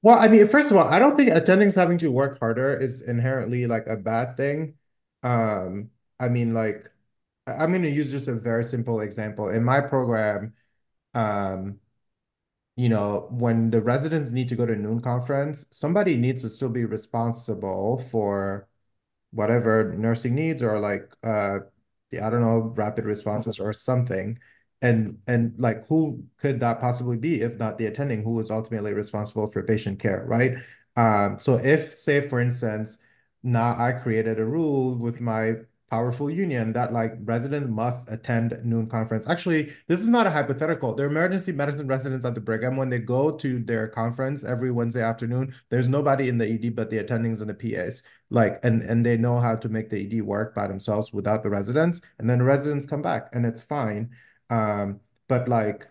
[0.01, 3.01] Well, I mean, first of all, I don't think attendings having to work harder is
[3.07, 4.73] inherently like a bad thing.
[5.21, 6.89] Um, I mean, like,
[7.47, 9.49] I'm going to use just a very simple example.
[9.49, 10.53] In my program,
[11.13, 11.79] um,
[12.75, 16.69] you know, when the residents need to go to noon conference, somebody needs to still
[16.69, 18.67] be responsible for
[19.31, 21.59] whatever nursing needs or like uh
[22.13, 24.39] I don't know, rapid responses or something.
[24.81, 28.93] And and like who could that possibly be if not the attending who is ultimately
[28.93, 30.57] responsible for patient care, right?
[30.95, 32.99] Um, so if say for instance,
[33.43, 35.55] now I created a rule with my
[35.91, 39.27] powerful union that like residents must attend noon conference.
[39.27, 40.95] Actually, this is not a hypothetical.
[40.95, 45.03] The emergency medicine residents at the Brigham, when they go to their conference every Wednesday
[45.03, 48.03] afternoon, there's nobody in the ED but the attendings and the PAs.
[48.29, 51.49] Like, and and they know how to make the ED work by themselves without the
[51.49, 52.01] residents.
[52.17, 54.11] And then the residents come back and it's fine.
[54.49, 55.89] Um, but like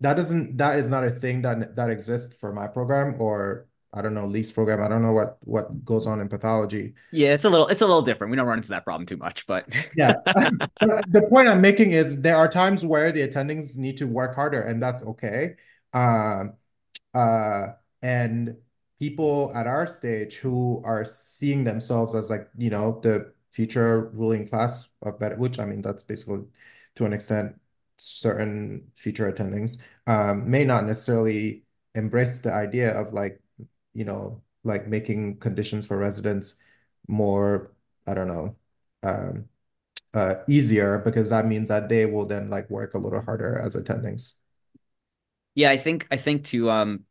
[0.00, 4.00] that doesn't that is not a thing that that exists for my program or I
[4.00, 4.82] don't know, Lee's program.
[4.82, 6.94] I don't know what what goes on in pathology.
[7.10, 8.30] Yeah, it's a little it's a little different.
[8.30, 10.14] We don't run into that problem too much, but yeah.
[10.24, 14.60] the point I'm making is there are times where the attendings need to work harder,
[14.60, 15.56] and that's okay.
[15.92, 16.54] Um,
[17.12, 17.68] uh,
[18.00, 18.56] and
[18.98, 24.48] people at our stage who are seeing themselves as like you know the future ruling
[24.48, 26.44] class of better, which I mean that's basically
[26.94, 27.56] to an extent
[27.96, 33.41] certain future attendings um, may not necessarily embrace the idea of like
[33.94, 36.62] you know, like making conditions for residents
[37.08, 37.72] more,
[38.06, 38.56] I don't know,
[39.02, 39.48] um,
[40.14, 43.76] uh, easier because that means that they will then like work a little harder as
[43.76, 44.40] attendings.
[45.54, 47.04] Yeah, I think I think to um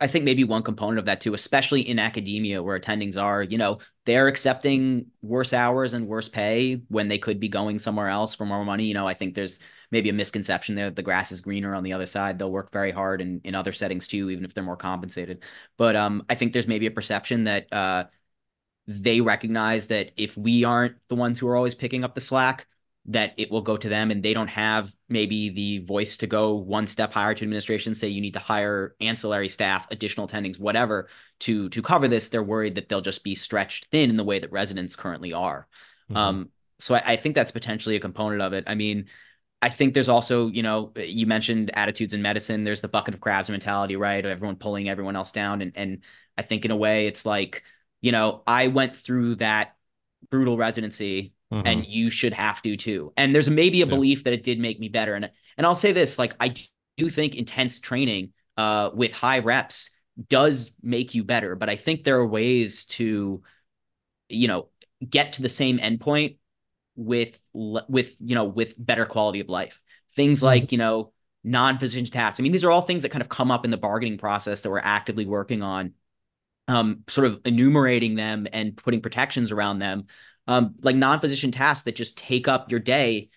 [0.00, 3.58] I think maybe one component of that too, especially in academia where attendings are, you
[3.58, 8.34] know, they're accepting worse hours and worse pay when they could be going somewhere else
[8.34, 8.86] for more money.
[8.86, 11.82] You know, I think there's maybe a misconception there that the grass is greener on
[11.82, 12.38] the other side.
[12.38, 15.42] They'll work very hard in, in other settings too, even if they're more compensated.
[15.76, 18.04] But um, I think there's maybe a perception that uh,
[18.86, 22.66] they recognize that if we aren't the ones who are always picking up the slack,
[23.06, 26.54] that it will go to them and they don't have maybe the voice to go
[26.54, 31.08] one step higher to administration say you need to hire ancillary staff additional attendings whatever
[31.38, 34.38] to to cover this they're worried that they'll just be stretched thin in the way
[34.38, 35.66] that residents currently are
[36.10, 36.16] mm-hmm.
[36.18, 36.50] um,
[36.80, 38.64] so I, I think that's potentially a component of it.
[38.66, 39.06] I mean,
[39.62, 42.64] I think there's also, you know, you mentioned attitudes in medicine.
[42.64, 44.24] There's the bucket of crabs mentality, right?
[44.24, 45.60] Of everyone pulling everyone else down.
[45.60, 45.98] And and
[46.38, 47.62] I think in a way it's like,
[48.00, 49.76] you know, I went through that
[50.30, 51.66] brutal residency mm-hmm.
[51.66, 53.12] and you should have to too.
[53.16, 53.90] And there's maybe a yeah.
[53.90, 55.14] belief that it did make me better.
[55.14, 56.54] And and I'll say this, like I
[56.96, 59.90] do think intense training uh with high reps
[60.28, 63.42] does make you better, but I think there are ways to,
[64.28, 64.68] you know,
[65.08, 66.36] get to the same endpoint
[67.00, 69.80] with with you know with better quality of life.
[70.14, 70.46] Things mm-hmm.
[70.46, 72.38] like you know non-physician tasks.
[72.38, 74.60] I mean these are all things that kind of come up in the bargaining process
[74.60, 75.94] that we're actively working on
[76.68, 80.04] um, sort of enumerating them and putting protections around them.
[80.46, 83.30] Um, like non-physician tasks that just take up your day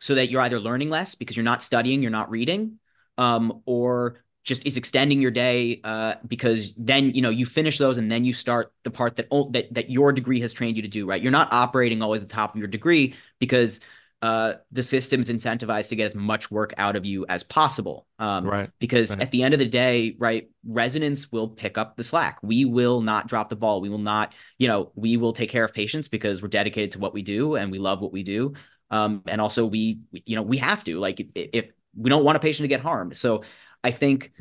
[0.00, 2.78] so that you're either learning less because you're not studying you're not reading
[3.16, 7.98] um, or just is extending your day uh, because then you know you finish those
[7.98, 10.88] and then you start the part that that that your degree has trained you to
[10.88, 11.22] do right?
[11.22, 13.80] You're not operating always at the top of your degree because
[14.20, 18.44] uh, the system's incentivized to get as much work out of you as possible um,
[18.44, 18.70] right.
[18.80, 19.20] because right.
[19.20, 22.38] at the end of the day right residents will pick up the slack.
[22.42, 23.80] We will not drop the ball.
[23.80, 26.98] We will not you know we will take care of patients because we're dedicated to
[26.98, 28.54] what we do and we love what we do
[28.90, 32.40] um, and also we you know we have to like if we don't want a
[32.40, 33.16] patient to get harmed.
[33.16, 33.42] So
[33.88, 34.32] I think,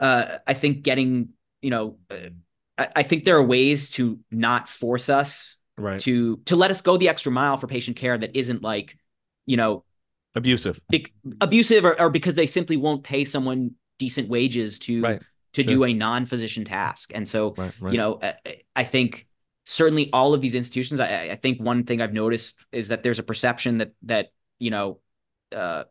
[0.00, 1.28] uh, I think getting,
[1.62, 2.30] you know, uh,
[2.76, 6.00] I, I think there are ways to not force us right.
[6.00, 8.98] to to let us go the extra mile for patient care that isn't like,
[9.46, 9.84] you know,
[10.34, 11.06] abusive, be,
[11.40, 15.22] abusive, or, or because they simply won't pay someone decent wages to right.
[15.52, 15.68] to sure.
[15.68, 17.12] do a non-physician task.
[17.14, 17.92] And so, right, right.
[17.92, 18.34] you know, I,
[18.74, 19.28] I, think
[19.64, 20.98] certainly all of these institutions.
[20.98, 24.70] I, I, think one thing I've noticed is that there's a perception that that you
[24.70, 24.98] know.
[25.54, 25.84] Uh,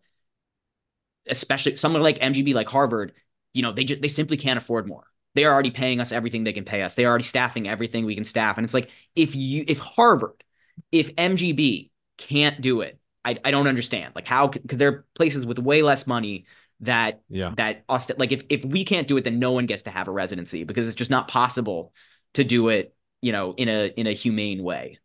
[1.29, 3.13] especially someone like MGB, like Harvard,
[3.53, 5.05] you know, they just they simply can't afford more.
[5.33, 6.95] They are already paying us everything they can pay us.
[6.95, 8.57] They are already staffing everything we can staff.
[8.57, 10.43] And it's like if you if Harvard,
[10.91, 14.13] if MGB can't do it, I, I don't understand.
[14.15, 16.45] Like how because there are places with way less money
[16.81, 19.83] that yeah that us like if if we can't do it, then no one gets
[19.83, 21.93] to have a residency because it's just not possible
[22.33, 24.99] to do it, you know, in a in a humane way.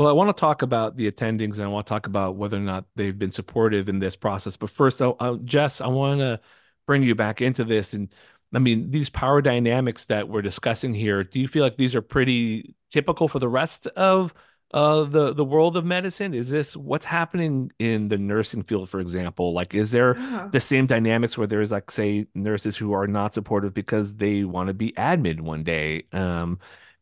[0.00, 2.56] Well, I want to talk about the attendings and I want to talk about whether
[2.56, 4.56] or not they've been supportive in this process.
[4.56, 6.40] But first, I, I, Jess, I want to
[6.86, 7.92] bring you back into this.
[7.92, 8.08] And
[8.54, 12.00] I mean, these power dynamics that we're discussing here, do you feel like these are
[12.00, 14.32] pretty typical for the rest of
[14.72, 16.32] uh, the the world of medicine?
[16.32, 19.52] Is this what's happening in the nursing field, for example?
[19.52, 20.48] Like, is there Yeah.
[20.50, 24.68] the same dynamics where there's like, say, nurses who are not supportive because they want
[24.68, 26.04] to be admin one day?
[26.12, 26.58] Um,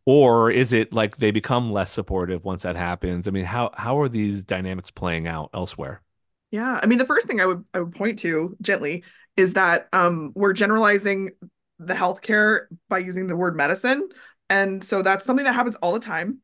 [0.09, 3.29] or is it like they become less supportive once that happens?
[3.29, 6.01] I mean, how how are these dynamics playing out elsewhere?
[6.51, 9.05] Yeah, I mean, the first thing I would I would point to gently
[9.37, 11.33] is that um, we're generalizing
[11.79, 14.09] the healthcare by using the word medicine,
[14.49, 16.39] and so that's something that happens all the time.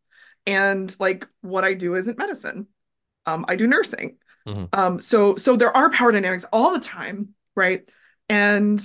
[0.46, 2.66] And like, what I do isn't medicine.
[3.24, 4.18] Um, I do nursing.
[4.46, 4.68] Mhm.
[4.76, 7.88] Um, so so there are power dynamics all the time, right?
[8.28, 8.78] And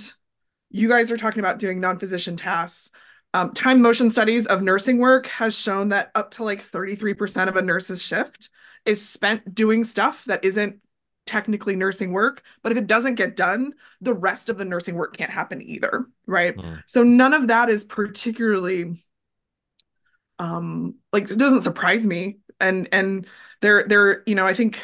[0.70, 2.90] you guys are talking about doing non-physician tasks.
[3.32, 7.56] Um, time motion studies of nursing work has shown that up to like 33% of
[7.56, 8.50] a nurse's shift
[8.84, 10.80] is spent doing stuff that isn't
[11.26, 12.42] technically nursing work.
[12.62, 16.06] But if it doesn't get done, the rest of the nursing work can't happen either,
[16.26, 16.56] right?
[16.56, 16.82] Mm.
[16.86, 19.04] So none of that is particularly
[20.38, 22.38] um like it doesn't surprise me.
[22.58, 23.26] And and
[23.60, 24.80] there there, you know, I think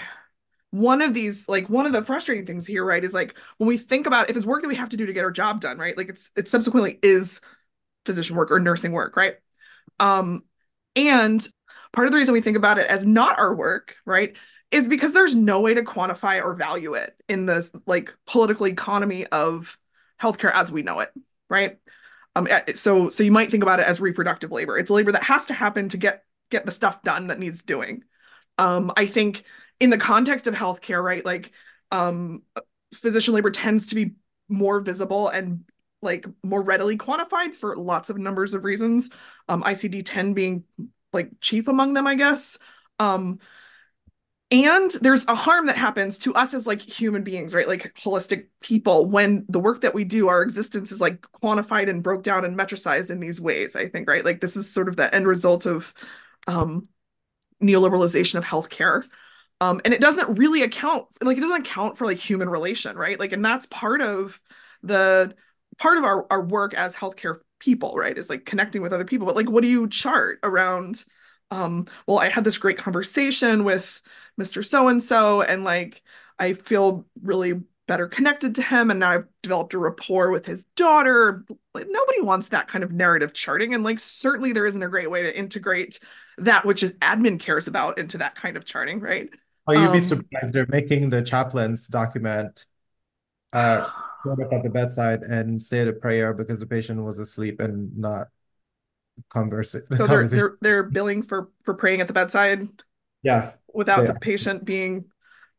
[0.70, 3.78] one of these like one of the frustrating things here right is like when we
[3.78, 5.78] think about if it's work that we have to do to get our job done
[5.78, 7.40] right like it's it subsequently is
[8.06, 9.34] physician work or nursing work, right?
[10.00, 10.44] Um,
[10.94, 11.46] and
[11.92, 14.36] part of the reason we think about it as not our work, right,
[14.70, 19.26] is because there's no way to quantify or value it in this like political economy
[19.26, 19.78] of
[20.20, 21.12] healthcare as we know it,
[21.50, 21.78] right?
[22.34, 24.78] Um, eh, so so you might think about it as reproductive labor.
[24.78, 28.04] It's labor that has to happen to get get the stuff done that needs doing.
[28.58, 29.44] Um, I think
[29.80, 31.52] in the context of healthcare, right, like
[31.90, 32.42] um,
[32.94, 34.12] physician labor tends to be
[34.48, 35.64] more visible and
[36.06, 39.10] like more readily quantified for lots of numbers of reasons.
[39.48, 40.64] Um, ICD-10 being
[41.12, 42.56] like chief among them, I guess.
[42.98, 43.38] Um,
[44.50, 47.66] and there's a harm that happens to us as like human beings, right?
[47.66, 52.02] Like holistic people when the work that we do, our existence is like quantified and
[52.02, 54.24] broke down and metricized in these ways, I think, right?
[54.24, 55.92] Like this is sort of the end result of
[56.46, 56.88] um,
[57.60, 59.04] neoliberalization of healthcare.
[59.60, 63.18] Um, and it doesn't really account, like it doesn't account for like human relation, right?
[63.18, 64.40] Like, and that's part of
[64.82, 65.34] the
[65.78, 69.26] part of our, our work as healthcare people, right, is like connecting with other people.
[69.26, 71.04] But like, what do you chart around?
[71.50, 74.02] Um, well, I had this great conversation with
[74.40, 74.64] Mr.
[74.64, 76.02] So and so, and like,
[76.38, 80.64] I feel really better connected to him and now I've developed a rapport with his
[80.76, 81.44] daughter.
[81.72, 83.74] Like nobody wants that kind of narrative charting.
[83.74, 86.00] And like certainly there isn't a great way to integrate
[86.38, 89.30] that which admin cares about into that kind of charting, right?
[89.68, 90.52] Oh, you'd be um, surprised.
[90.52, 92.64] They're making the chaplains document
[93.52, 97.60] uh sort of at the bedside and say the prayer because the patient was asleep
[97.60, 98.28] and not
[99.30, 99.82] conversing.
[99.96, 102.68] So they're they're they're billing for for praying at the bedside.
[103.22, 103.52] Yeah.
[103.72, 105.06] Without the patient being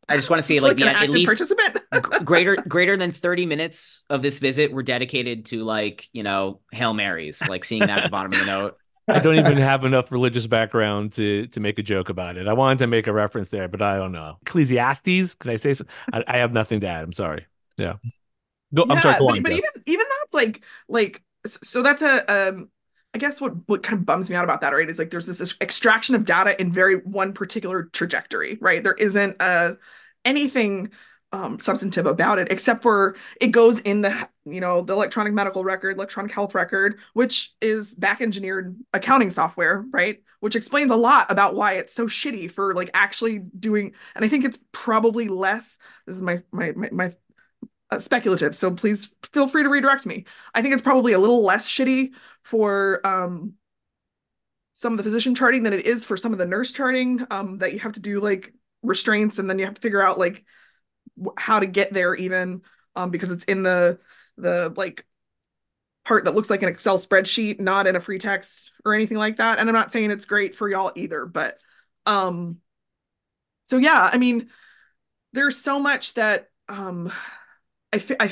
[0.10, 1.80] I just want to see like, like the, at least participant.
[2.26, 6.94] greater greater than 30 minutes of this visit were dedicated to like, you know, Hail
[6.94, 8.78] Marys, like seeing that at the bottom of the note.
[9.10, 12.48] I don't even have enough religious background to to make a joke about it.
[12.48, 14.38] I wanted to make a reference there, but I don't know.
[14.44, 15.86] Ecclesiastes, can I say so?
[16.12, 17.04] I, I have nothing to add.
[17.04, 17.46] I'm sorry.
[17.78, 17.94] Yeah.
[18.74, 19.16] Go, yeah, I'm sorry.
[19.20, 22.70] But, on, but even even that's like like so that's a um
[23.14, 25.26] I guess what what kind of bums me out about that, right, is like there's
[25.26, 28.84] this, this extraction of data in very one particular trajectory, right?
[28.84, 29.76] There isn't uh
[30.26, 30.92] anything
[31.32, 35.64] um, substantive about it, except for it goes in the you know the electronic medical
[35.64, 40.22] record, electronic health record, which is back engineered accounting software, right?
[40.40, 43.94] Which explains a lot about why it's so shitty for like actually doing.
[44.16, 45.78] And I think it's probably less.
[46.06, 47.12] This is my my my, my
[47.90, 50.26] uh, speculative, so please feel free to redirect me.
[50.54, 53.54] I think it's probably a little less shitty for um,
[54.74, 57.58] some of the physician charting than it is for some of the nurse charting um,
[57.58, 60.46] that you have to do like restraints and then you have to figure out like
[61.38, 62.62] how to get there even
[62.96, 64.00] um, because it's in the
[64.38, 65.04] the like
[66.06, 69.38] part that looks like an Excel spreadsheet, not in a free text or anything like
[69.38, 69.60] that.
[69.60, 71.58] And I'm not saying it's great for y'all either, but
[72.06, 72.58] um
[73.64, 74.50] so yeah, I mean
[75.34, 77.12] there's so much that um
[77.94, 78.32] I I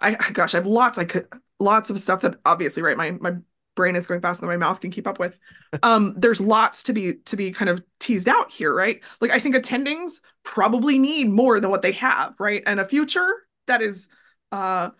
[0.00, 1.26] I gosh, I have lots I could
[1.60, 3.36] lots of stuff that obviously right my my
[3.76, 5.38] brain is going faster than my mouth can keep up with.
[5.82, 9.02] Um there's lots to be to be kind of teased out here right?
[9.20, 12.62] Like i think attendings probably need more than what they have right?
[12.66, 13.34] And a future
[13.66, 14.08] that is
[14.52, 14.90] uh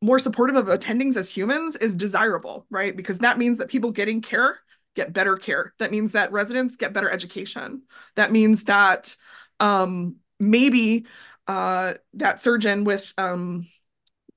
[0.00, 2.96] more supportive of attendings as humans is desirable right?
[2.96, 4.58] Because that means that people getting care
[4.94, 5.72] get better care.
[5.78, 7.82] That means that residents get better education.
[8.16, 9.16] That means that
[9.60, 11.06] um maybe
[11.48, 13.66] uh that surgeon with um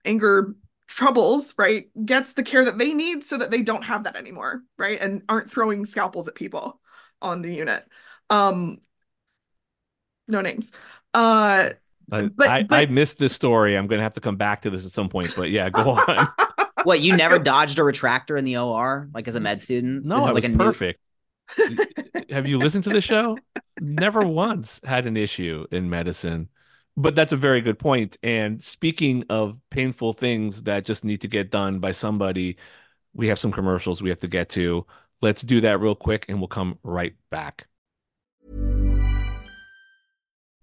[0.04, 0.56] anger
[0.88, 4.62] troubles, right, gets the care that they need so that they don't have that anymore,
[4.78, 5.00] right?
[5.00, 6.80] And aren't throwing scalpels at people
[7.22, 7.86] on the unit.
[8.30, 8.80] Um
[10.28, 10.72] no names.
[11.14, 11.72] Uh
[12.08, 13.76] but, I, but, I missed this story.
[13.76, 16.28] I'm gonna have to come back to this at some point, but yeah, go on.
[16.84, 20.06] what you never dodged a retractor in the OR, like as a med student?
[20.06, 21.00] No, it like was perfect.
[21.58, 21.78] New...
[22.30, 23.38] have you listened to the show?
[23.80, 26.50] Never once had an issue in medicine
[26.98, 28.18] but that's a very good point.
[28.24, 32.58] And speaking of painful things that just need to get done by somebody,
[33.14, 34.86] we have some commercials we have to get to.
[35.22, 37.68] Let's do that real quick and we'll come right back.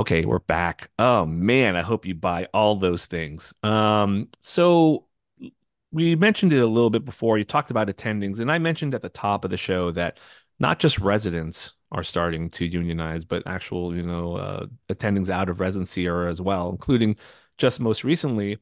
[0.00, 0.90] Okay, we're back.
[0.98, 3.52] Oh man, I hope you buy all those things.
[3.62, 5.04] Um, so
[5.92, 7.36] we mentioned it a little bit before.
[7.36, 10.18] You talked about attendings, and I mentioned at the top of the show that
[10.58, 15.60] not just residents are starting to unionize, but actual, you know, uh, attendings out of
[15.60, 17.16] residency are as well, including
[17.58, 18.56] just most recently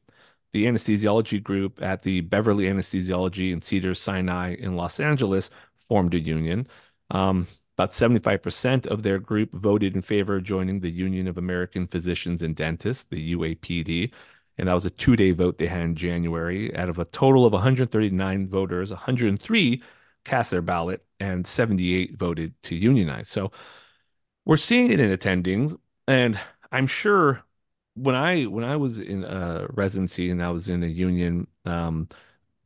[0.51, 6.19] the anesthesiology group at the Beverly Anesthesiology and Cedars Sinai in Los Angeles formed a
[6.19, 6.67] union.
[7.13, 7.47] Um,
[7.79, 12.43] about 75% of their group voted in favor of joining the Union of American Physicians
[12.43, 14.13] and Dentists, the UAPD.
[14.59, 16.77] And that was a two day vote they had in January.
[16.77, 19.81] Out of a total of 139 voters, 103
[20.25, 23.29] cast their ballot and 78 voted to unionize.
[23.29, 23.53] So
[24.45, 25.79] we're seeing it in attendings.
[26.09, 26.37] And
[26.73, 27.45] I'm sure
[27.95, 32.09] when I when I was in a residency and I was in a union, um,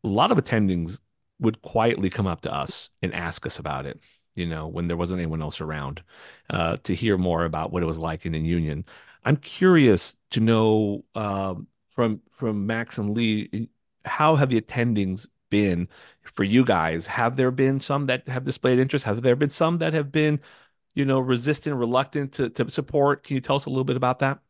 [0.04, 1.00] a lot of attendings
[1.38, 4.00] would quietly come up to us and ask us about it
[4.34, 6.02] you know, when there wasn't anyone else around,
[6.50, 8.84] uh, to hear more about what it was like in a union.
[9.24, 13.68] I'm curious to know um, from from Max and Lee,
[14.04, 15.88] how have the attendings been
[16.22, 17.06] for you guys?
[17.06, 19.04] Have there been some that have displayed interest?
[19.04, 20.40] Have there been some that have been,
[20.94, 23.24] you know, resistant, reluctant to, to support?
[23.24, 24.40] Can you tell us a little bit about that?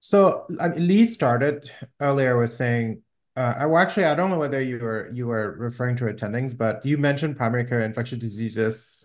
[0.00, 1.70] So I mean, Lee started
[2.00, 3.02] earlier with saying,
[3.36, 6.84] uh, well, actually, I don't know whether you were you were referring to attendings, but
[6.84, 9.04] you mentioned primary care infectious diseases.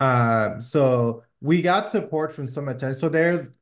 [0.00, 2.96] uh, so we got support from some attendings.
[2.96, 3.52] So there's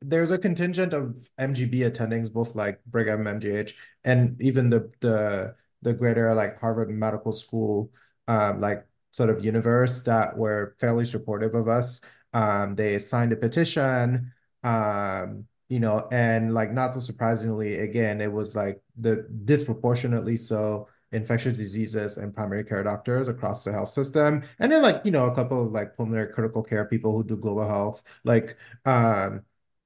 [0.00, 5.92] there's a contingent of MGB attendings, both like Brigham, MGH, and even the the the
[5.92, 7.90] greater like Harvard Medical School,
[8.28, 12.00] um, like sort of universe that were fairly supportive of us.
[12.32, 14.32] Um, they signed a petition,
[14.64, 20.88] um, you know, and like not so surprisingly, again, it was like the disproportionately so
[21.12, 24.42] infectious diseases and primary care doctors across the health system.
[24.58, 27.36] And then like, you know, a couple of like pulmonary critical care people who do
[27.38, 29.42] global health, like um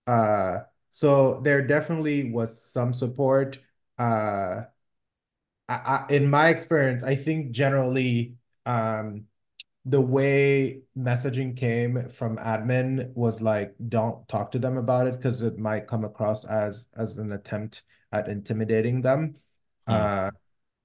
[0.09, 0.61] uh
[0.91, 3.59] so there definitely was some support.
[3.99, 4.63] Uh
[5.69, 9.27] I, I, in my experience, I think generally um,
[9.89, 15.43] the way messaging came from admin was like, don't talk to them about it because
[15.43, 19.37] it might come across as as an attempt at intimidating them.
[19.89, 19.95] Mm.
[19.95, 20.31] Uh,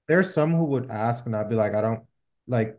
[0.06, 2.04] there's some who would ask, and I'd be like, I don't
[2.46, 2.78] like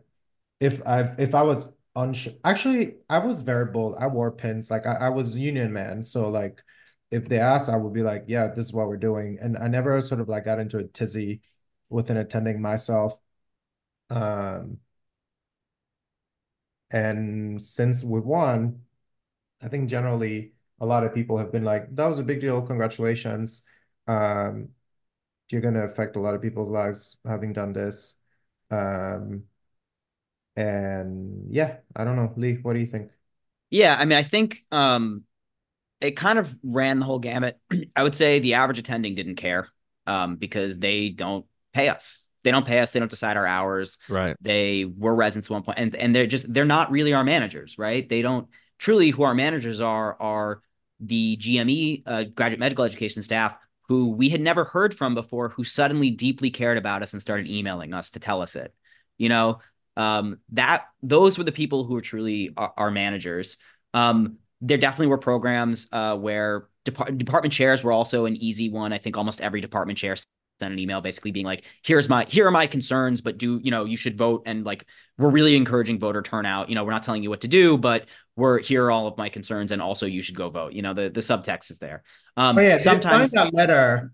[0.60, 2.32] if I've if I was unsure.
[2.42, 3.96] Actually, I was very bold.
[4.00, 4.70] I wore pins.
[4.70, 6.62] Like I, I was union man, so like
[7.10, 9.38] if they asked, I would be like, yeah, this is what we're doing.
[9.42, 11.42] And I never sort of like got into a tizzy
[11.90, 13.20] with an attending myself.
[14.10, 14.78] Um,
[16.94, 18.80] and since we've won,
[19.60, 22.62] I think generally a lot of people have been like, that was a big deal.
[22.62, 23.64] Congratulations.
[24.06, 24.68] Um,
[25.50, 28.20] you're going to affect a lot of people's lives having done this.
[28.70, 29.42] Um,
[30.56, 32.32] and yeah, I don't know.
[32.36, 33.10] Lee, what do you think?
[33.70, 35.24] Yeah, I mean, I think um,
[36.00, 37.58] it kind of ran the whole gamut.
[37.96, 39.68] I would say the average attending didn't care
[40.06, 42.23] um, because they don't pay us.
[42.44, 42.92] They don't pay us.
[42.92, 43.98] They don't decide our hours.
[44.08, 44.36] Right.
[44.40, 47.76] They were residents at one point, and and they're just they're not really our managers,
[47.78, 48.08] right?
[48.08, 50.60] They don't truly who our managers are are
[51.00, 53.56] the GME uh, graduate medical education staff
[53.88, 57.48] who we had never heard from before, who suddenly deeply cared about us and started
[57.48, 58.74] emailing us to tell us it.
[59.18, 59.58] You know,
[59.96, 63.56] um, that those were the people who were truly our, our managers.
[63.92, 68.92] Um, there definitely were programs uh, where depart- department chairs were also an easy one.
[68.92, 70.16] I think almost every department chair
[70.60, 73.70] sent an email basically being like here's my here are my concerns but do you
[73.70, 74.42] know you should vote.
[74.46, 74.86] And like
[75.18, 76.68] we're really encouraging voter turnout.
[76.68, 79.16] You know we're not telling you what to do but we're here are all of
[79.16, 80.72] my concerns and also you should go vote.
[80.72, 82.02] You know the the subtext is there.
[82.36, 84.12] Um oh, yeah sometimes that letter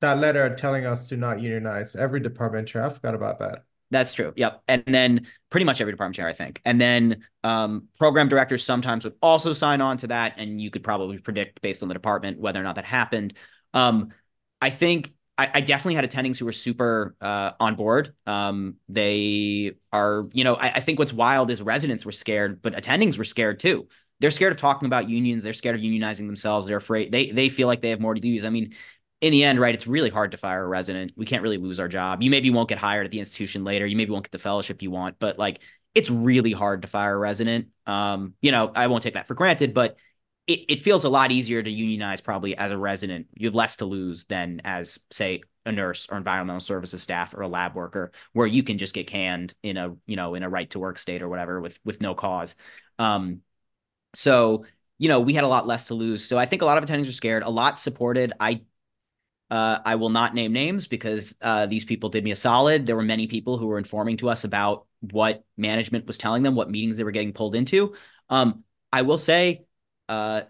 [0.00, 1.94] that letter telling us to not unionize.
[1.94, 3.64] Every department chair i forgot about that.
[3.90, 4.32] That's true.
[4.36, 4.62] Yep.
[4.68, 6.62] And then pretty much every department chair i think.
[6.64, 10.82] And then um, program directors sometimes would also sign on to that and you could
[10.82, 13.34] probably predict based on the department whether or not that happened.
[13.74, 14.12] Um,
[14.60, 18.14] i think I, I definitely had attendings who were super uh, on board.
[18.26, 22.74] Um, they are, you know, I, I think what's wild is residents were scared, but
[22.74, 23.88] attendings were scared too.
[24.20, 25.42] They're scared of talking about unions.
[25.42, 26.66] They're scared of unionizing themselves.
[26.66, 27.10] They're afraid.
[27.10, 28.44] They they feel like they have more to lose.
[28.44, 28.74] I mean,
[29.20, 31.12] in the end, right, it's really hard to fire a resident.
[31.16, 32.22] We can't really lose our job.
[32.22, 33.86] You maybe won't get hired at the institution later.
[33.86, 35.60] You maybe won't get the fellowship you want, but like
[35.94, 37.68] it's really hard to fire a resident.
[37.86, 39.96] Um, you know, I won't take that for granted, but
[40.46, 43.28] it, it feels a lot easier to unionize probably as a resident.
[43.34, 47.42] You have less to lose than as, say, a nurse or environmental services staff or
[47.42, 50.48] a lab worker, where you can just get canned in a, you know, in a
[50.48, 52.56] right to work state or whatever with with no cause.
[52.98, 53.42] Um,
[54.14, 54.64] so
[54.98, 56.24] you know, we had a lot less to lose.
[56.24, 57.42] So I think a lot of attendings were scared.
[57.42, 58.32] A lot supported.
[58.38, 58.62] I
[59.50, 62.86] uh, I will not name names because uh, these people did me a solid.
[62.86, 66.54] There were many people who were informing to us about what management was telling them,
[66.54, 67.94] what meetings they were getting pulled into.
[68.30, 68.62] Um,
[68.92, 69.64] I will say
[70.12, 70.42] uh,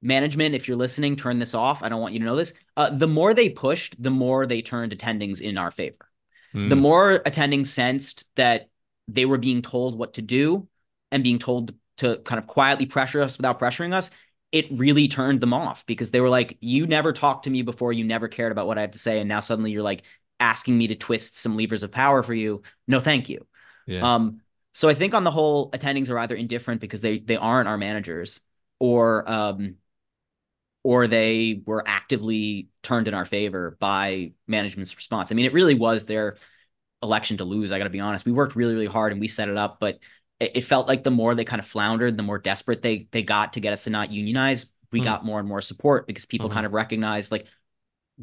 [0.00, 1.82] management, if you're listening, turn this off.
[1.82, 2.54] I don't want you to know this.
[2.76, 6.08] Uh, the more they pushed, the more they turned attendings in our favor.
[6.54, 6.70] Mm.
[6.70, 8.68] The more attendings sensed that
[9.08, 10.68] they were being told what to do
[11.10, 14.10] and being told to kind of quietly pressure us without pressuring us,
[14.52, 17.92] it really turned them off because they were like, You never talked to me before.
[17.92, 19.18] You never cared about what I have to say.
[19.18, 20.02] And now suddenly you're like
[20.38, 22.62] asking me to twist some levers of power for you.
[22.86, 23.46] No, thank you.
[23.86, 24.14] Yeah.
[24.14, 24.42] Um,
[24.74, 27.78] so I think on the whole, attendings are either indifferent because they they aren't our
[27.78, 28.40] managers
[28.82, 29.76] or um,
[30.82, 35.30] or they were actively turned in our favor by management's response.
[35.30, 36.36] I mean, it really was their
[37.00, 37.70] election to lose.
[37.70, 38.24] I got to be honest.
[38.24, 40.00] We worked really, really hard and we set it up, but
[40.40, 43.22] it, it, felt like the more they kind of floundered, the more desperate they they
[43.22, 44.66] got to get us to not unionize.
[44.90, 45.04] We mm.
[45.04, 46.54] got more and more support because people mm-hmm.
[46.54, 47.46] kind of recognized like,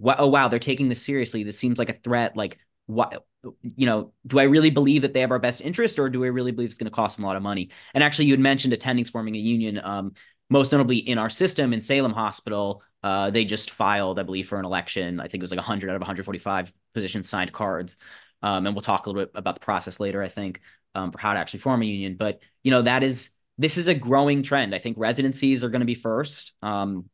[0.06, 1.44] oh wow, they're taking this seriously.
[1.44, 2.36] This seems like a threat.
[2.36, 3.26] Like, what?
[3.64, 6.28] you know, do I really believe that they have our best interest, or do I
[6.28, 7.70] really believe it's going to cost them a lot of money?
[7.94, 9.80] And actually, you had mentioned attendings forming a union.
[9.82, 10.14] Um,
[10.50, 14.60] most notably in our system in Salem Hospital, uh, they just filed, I believe, for
[14.60, 15.20] an election.
[15.20, 17.96] I think it was like 100 out of 145 physicians signed cards.
[18.42, 20.62] Um, and we'll talk a little bit about the process later, I think,
[20.96, 22.16] um, for how to actually form a union.
[22.18, 24.74] But, you know, that is, this is a growing trend.
[24.74, 26.54] I think residencies are going to be first.
[26.62, 27.10] Um,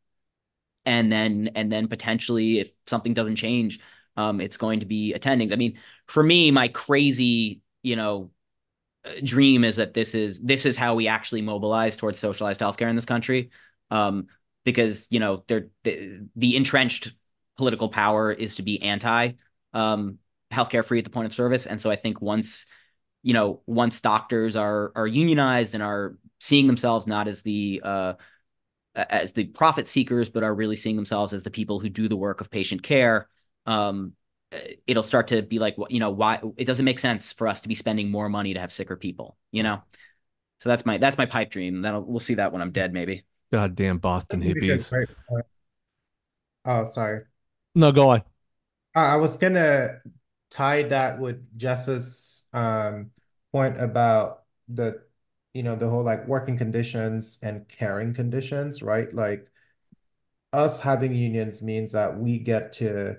[0.84, 3.80] and then, and then potentially if something doesn't change,
[4.16, 5.52] um, it's going to be attendings.
[5.52, 8.30] I mean, for me, my crazy, you know,
[9.22, 12.96] dream is that this is this is how we actually mobilize towards socialized healthcare in
[12.96, 13.50] this country.
[13.90, 14.26] Um,
[14.64, 17.12] because you know the, the, entrenched
[17.56, 19.32] political power is to be anti
[19.72, 20.18] um,
[20.52, 21.66] healthcare free at the point of service.
[21.66, 22.66] And so i think once
[23.22, 28.12] you know once doctors are are unionized and are seeing themselves not as the uh,
[28.94, 32.16] as the profit seekers but are really seeing themselves as the people who do the
[32.16, 33.28] work of patient care
[33.66, 34.12] um,
[34.86, 37.68] it'll start to be like you know why it doesn't make sense for us to
[37.68, 39.82] be spending more money to have sicker people you know?
[40.58, 41.82] So that's my that's my pipe dream.
[41.82, 43.24] That'll we'll see that when i'm dead maybe.
[43.52, 44.92] Goddamn boston hippies.
[46.64, 47.22] oh sorry.
[47.74, 48.22] No go on.
[48.94, 50.00] I was gonna
[50.50, 53.10] tie that with jess's um
[53.52, 55.02] point about the
[55.52, 59.12] you know the whole like working conditions and caring conditions right?
[59.12, 59.50] Like
[60.52, 63.16] us having unions means that we get to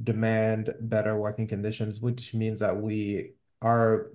[0.00, 4.10] demand better working conditions, which means that we are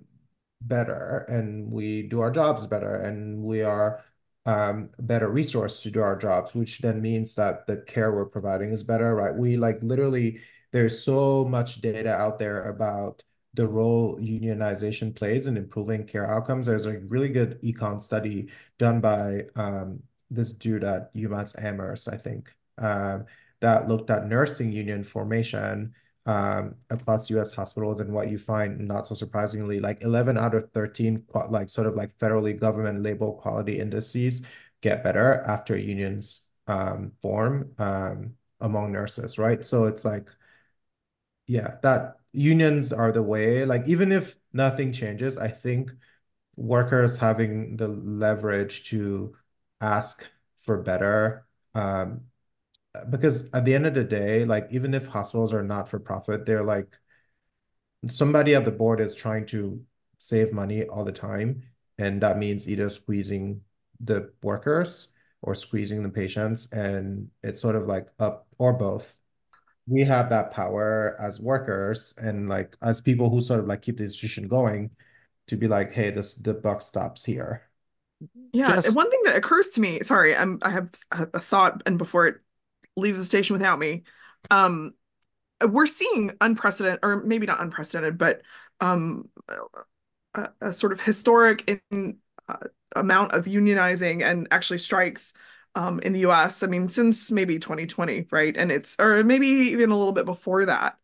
[0.61, 4.03] better and we do our jobs better and we are
[4.45, 8.71] um, better resource to do our jobs, which then means that the care we're providing
[8.71, 9.35] is better, right?
[9.35, 10.39] We like literally,
[10.71, 13.23] there's so much data out there about
[13.53, 16.67] the role unionization plays in improving care outcomes.
[16.67, 22.17] There's a really good econ study done by um, this dude at UMass Amherst, I
[22.17, 22.53] think.
[22.77, 23.25] Um,
[23.59, 25.93] that looked at nursing union formation
[26.25, 27.53] um, across U.S.
[27.53, 31.87] hospitals, and what you find, not so surprisingly, like 11 out of 13, like sort
[31.87, 34.41] of like federally government label quality indices
[34.81, 39.63] get better after unions um, form um, among nurses, right?
[39.65, 40.29] So it's like,
[41.47, 43.65] yeah, that unions are the way.
[43.65, 45.91] Like even if nothing changes, I think
[46.55, 49.35] workers having the leverage to
[49.81, 50.27] ask
[50.57, 52.21] for better um,
[53.09, 56.45] because at the end of the day, like even if hospitals are not for profit,
[56.45, 56.97] they're like
[58.07, 59.81] somebody at the board is trying to
[60.17, 61.63] save money all the time.
[61.97, 63.61] And that means either squeezing
[63.99, 66.71] the workers or squeezing the patients.
[66.71, 69.21] And it's sort of like up or both.
[69.87, 73.97] We have that power as workers and like as people who sort of like keep
[73.97, 74.91] the institution going
[75.47, 77.63] to be like, hey, this the buck stops here.
[78.51, 78.95] Yeah, Just...
[78.95, 82.41] one thing that occurs to me, sorry, I'm I have a thought, and before it
[82.97, 84.03] leaves the station without me.
[84.51, 84.93] Um,
[85.67, 88.41] we're seeing unprecedented, or maybe not unprecedented, but
[88.81, 89.29] um,
[90.33, 92.17] a, a sort of historic in,
[92.47, 92.57] uh,
[92.95, 95.33] amount of unionizing and actually strikes
[95.75, 96.63] um, in the U.S.
[96.63, 98.55] I mean, since maybe 2020, right?
[98.55, 100.97] And it's or maybe even a little bit before that.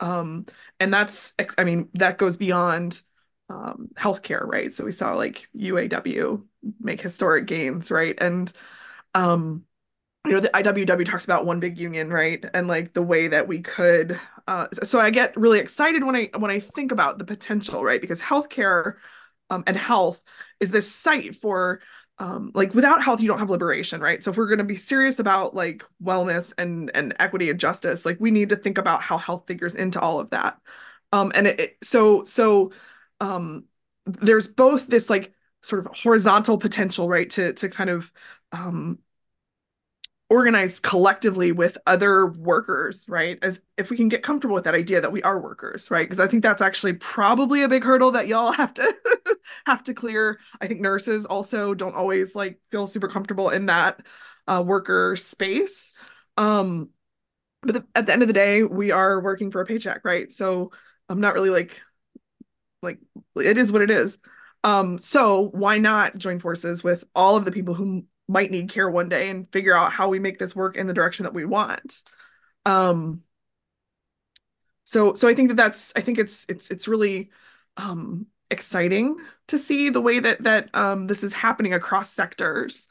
[0.00, 0.46] Um,
[0.78, 3.02] and that's, I mean, that goes beyond
[3.48, 4.72] um, healthcare, right?
[4.72, 6.44] So we saw like UAW
[6.80, 8.16] make historic gains, right?
[8.20, 8.52] And
[9.14, 9.64] um,
[10.28, 12.44] you know the IWW talks about one big union right?
[12.54, 16.30] And like the way that we could uh, so I get really excited when I
[16.38, 18.00] when I think about the potential right?
[18.00, 18.94] Because healthcare
[19.50, 20.20] um, and health
[20.60, 21.80] is this site for
[22.18, 24.22] um, like without health you don't have liberation right?
[24.22, 28.04] So if we're going to be serious about like wellness and and equity and justice
[28.06, 30.58] like we need to think about how health figures into all of that.
[31.12, 32.72] Um and it, it so so
[33.20, 33.64] um
[34.06, 38.12] there's both this like sort of horizontal potential right to to kind of
[38.52, 38.98] um
[40.30, 43.38] organize collectively with other workers, right?
[43.42, 46.04] As if we can get comfortable with that idea that we are workers, right?
[46.04, 48.94] Because I think that's actually probably a big hurdle that y'all have to
[49.66, 50.38] have to clear.
[50.60, 54.00] I think nurses also don't always like feel super comfortable in that
[54.46, 55.92] uh, worker space.
[56.36, 56.90] Um,
[57.62, 60.30] but the, at the end of the day, we are working for a paycheck, right?
[60.30, 60.72] So
[61.08, 61.80] I'm not really like
[62.82, 62.98] like
[63.36, 64.20] it is what it is.
[64.62, 68.88] Um, so why not join forces with all of the people who might need care
[68.90, 71.44] one day and figure out how we make this work in the direction that we
[71.44, 72.02] want.
[72.66, 73.22] Um
[74.84, 77.30] so so i think that that's i think it's it's it's really
[77.76, 79.16] um exciting
[79.46, 82.88] to see the way that that um this is happening across sectors.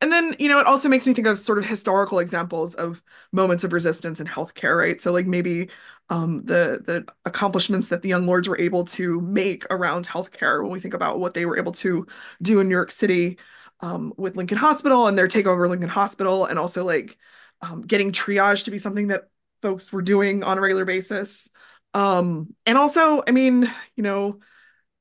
[0.00, 3.02] And then you know it also makes me think of sort of historical examples of
[3.32, 5.00] moments of resistance in healthcare right?
[5.00, 5.70] So like maybe
[6.10, 10.72] um, the the accomplishments that the young lords were able to make around healthcare when
[10.72, 12.06] we think about what they were able to
[12.42, 13.38] do in new york city
[13.80, 17.18] um, with Lincoln Hospital and their takeover of Lincoln Hospital, and also like
[17.60, 19.28] um, getting triage to be something that
[19.62, 21.48] folks were doing on a regular basis.
[21.94, 24.40] Um, and also, I mean, you know,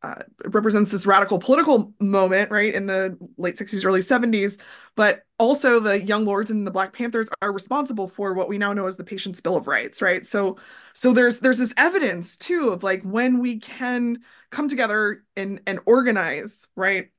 [0.04, 4.58] uh, represents this radical political moment, right, in the late 60s, early 70s.
[4.96, 8.74] But also, the Young Lords and the Black Panthers are responsible for what we now
[8.74, 10.26] know as the Patient's Bill of Rights, right?
[10.26, 10.58] So,
[10.94, 14.20] so there's there's this evidence too of like when we can
[14.52, 17.10] come together and and organize, right?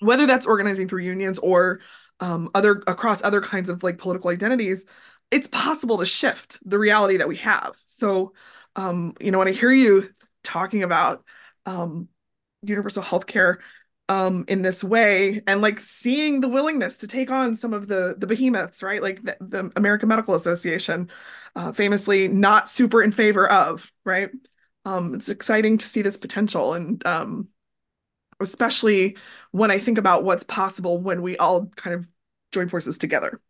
[0.00, 1.80] Whether that's organizing through unions or
[2.20, 4.86] um, other across other kinds of like political identities,
[5.30, 7.76] it's possible to shift the reality that we have.
[7.86, 8.32] So,
[8.76, 10.08] um, you know, when I hear you
[10.42, 11.24] talking about
[11.66, 12.08] um,
[12.62, 13.56] universal healthcare
[14.08, 18.14] um, in this way and like seeing the willingness to take on some of the
[18.16, 19.02] the behemoths, right?
[19.02, 21.10] Like the, the American Medical Association,
[21.54, 24.30] uh, famously not super in favor of, right?
[24.84, 27.48] Um, it's exciting to see this potential and um,
[28.40, 29.16] especially
[29.52, 32.08] when I think about what's possible when we all kind of
[32.52, 33.40] join forces together.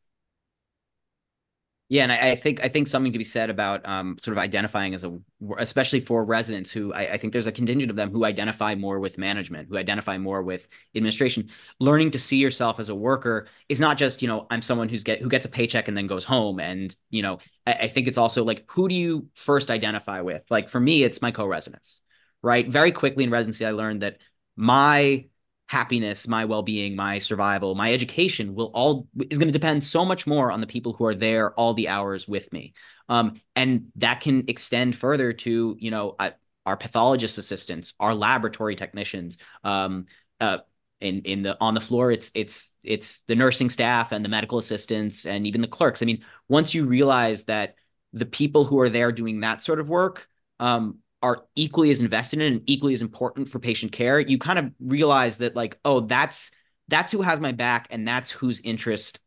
[1.91, 4.43] Yeah, and I, I, think I think something to be said about um, sort of
[4.43, 5.18] identifying as a,
[5.57, 9.01] especially for residents who I, I, think there's a contingent of them who identify more
[9.01, 11.49] with management, who identify more with administration.
[11.80, 15.03] Learning to see yourself as a worker is not just you know I'm someone who's
[15.03, 18.07] get who gets a paycheck and then goes home, and you know I, I think
[18.07, 20.45] it's also like who do you first identify with?
[20.51, 22.03] Like for me, it's my co-residents,
[22.43, 22.68] right?
[22.68, 24.18] Very quickly in residency, I learned that
[24.59, 25.27] my
[25.69, 30.27] happiness, my well-being, my survival, my education will all is going to depend so much
[30.27, 32.75] more on the people who are there all the hours with me.
[33.09, 36.17] Um, and that can extend further to, you know,
[36.67, 40.07] our pathologist assistants, our laboratory technicians, um,
[40.41, 40.59] uh,
[41.01, 44.59] in in the on the floor it's it's it's the nursing staff and the medical
[44.59, 47.77] assistants and even the clerks i mean once you realize that
[48.13, 50.29] the people who are there doing that sort of work
[50.59, 54.59] um, are equally as invested in and equally as important for patient care, you kind
[54.59, 56.51] of realize that like, oh, that's
[56.89, 59.21] that's who has my back and that's whose interest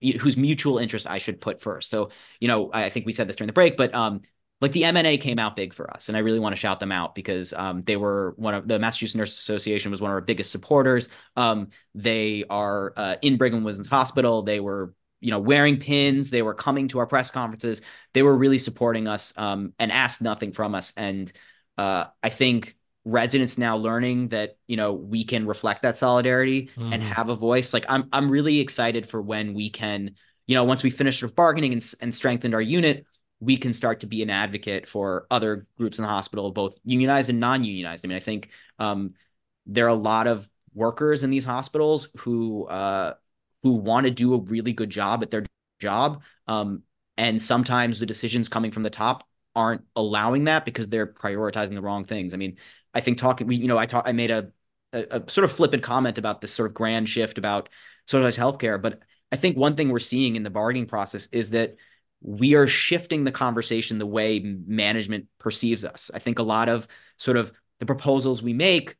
[0.00, 1.90] whose mutual interest I should put first.
[1.90, 4.20] So, you know, I think we said this during the break, but um
[4.60, 6.90] like the MNA came out big for us, and I really want to shout them
[6.90, 10.20] out because um, they were one of the Massachusetts Nurses Association was one of our
[10.20, 11.08] biggest supporters.
[11.36, 14.42] Um, they are uh, in Brigham Women's Hospital.
[14.42, 16.30] They were you know, wearing pins.
[16.30, 17.82] They were coming to our press conferences.
[18.14, 20.92] They were really supporting us um, and asked nothing from us.
[20.96, 21.32] And
[21.76, 26.92] uh, I think residents now learning that you know we can reflect that solidarity mm.
[26.92, 27.72] and have a voice.
[27.72, 30.14] Like I'm, I'm really excited for when we can,
[30.46, 33.06] you know, once we finish with bargaining and, and strengthened our unit,
[33.40, 37.30] we can start to be an advocate for other groups in the hospital, both unionized
[37.30, 38.04] and non-unionized.
[38.04, 39.14] I mean, I think um,
[39.66, 43.14] there are a lot of workers in these hospitals who uh,
[43.68, 45.44] who want to do a really good job at their
[45.78, 46.22] job.
[46.46, 46.82] Um,
[47.16, 51.82] and sometimes the decisions coming from the top aren't allowing that because they're prioritizing the
[51.82, 52.32] wrong things.
[52.32, 52.56] I mean,
[52.94, 54.52] I think talking, we, you know, I talk, I made a,
[54.92, 57.68] a, a sort of flippant comment about this sort of grand shift about
[58.06, 59.00] socialized healthcare, but
[59.30, 61.76] I think one thing we're seeing in the bargaining process is that
[62.22, 66.10] we are shifting the conversation the way management perceives us.
[66.14, 66.88] I think a lot of
[67.18, 68.96] sort of the proposals we make,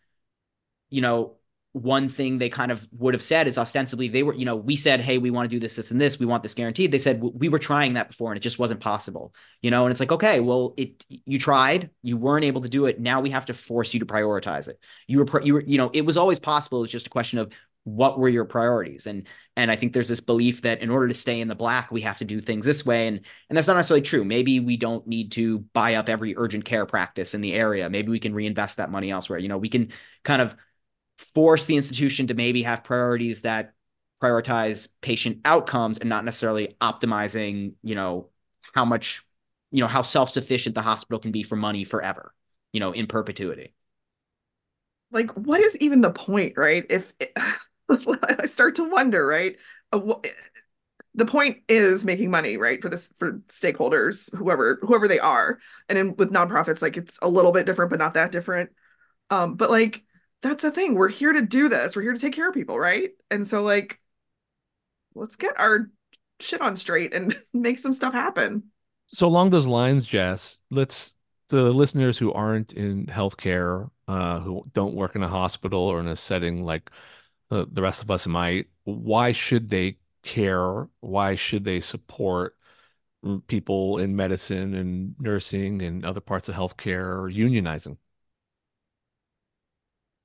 [0.90, 1.37] you know,
[1.82, 4.76] one thing they kind of would have said is ostensibly they were, you know, we
[4.76, 6.18] said, hey, we want to do this, this, and this.
[6.18, 6.92] We want this guaranteed.
[6.92, 9.84] They said we were trying that before and it just wasn't possible, you know.
[9.84, 13.00] And it's like, okay, well, it you tried, you weren't able to do it.
[13.00, 14.78] Now we have to force you to prioritize it.
[15.06, 16.82] You were, you were, you know, it was always possible.
[16.82, 17.52] It's just a question of
[17.88, 19.26] what were your priorities and
[19.56, 22.02] and i think there's this belief that in order to stay in the black we
[22.02, 25.06] have to do things this way and and that's not necessarily true maybe we don't
[25.06, 28.76] need to buy up every urgent care practice in the area maybe we can reinvest
[28.76, 29.90] that money elsewhere you know we can
[30.22, 30.54] kind of
[31.18, 33.74] force the institution to maybe have priorities that
[34.22, 38.28] prioritize patient outcomes and not necessarily optimizing, you know,
[38.74, 39.22] how much,
[39.70, 42.34] you know, how self-sufficient the hospital can be for money forever,
[42.72, 43.74] you know, in perpetuity.
[45.10, 46.84] Like, what is even the point, right?
[46.88, 47.32] If it,
[47.90, 49.56] I start to wonder, right?
[49.92, 50.14] Uh,
[51.14, 52.80] the point is making money, right?
[52.80, 55.58] For this, for stakeholders, whoever, whoever they are.
[55.88, 58.70] And with nonprofits, like it's a little bit different, but not that different.
[59.30, 60.04] Um, but like,
[60.42, 60.94] that's the thing.
[60.94, 61.96] We're here to do this.
[61.96, 63.10] We're here to take care of people, right?
[63.30, 64.00] And so like
[65.14, 65.90] let's get our
[66.40, 68.64] shit on straight and make some stuff happen.
[69.06, 71.12] So along those lines, Jess, let's
[71.48, 76.06] the listeners who aren't in healthcare, uh, who don't work in a hospital or in
[76.06, 76.90] a setting like
[77.50, 80.88] uh, the rest of us might, why should they care?
[81.00, 82.54] Why should they support
[83.46, 87.96] people in medicine and nursing and other parts of healthcare unionizing?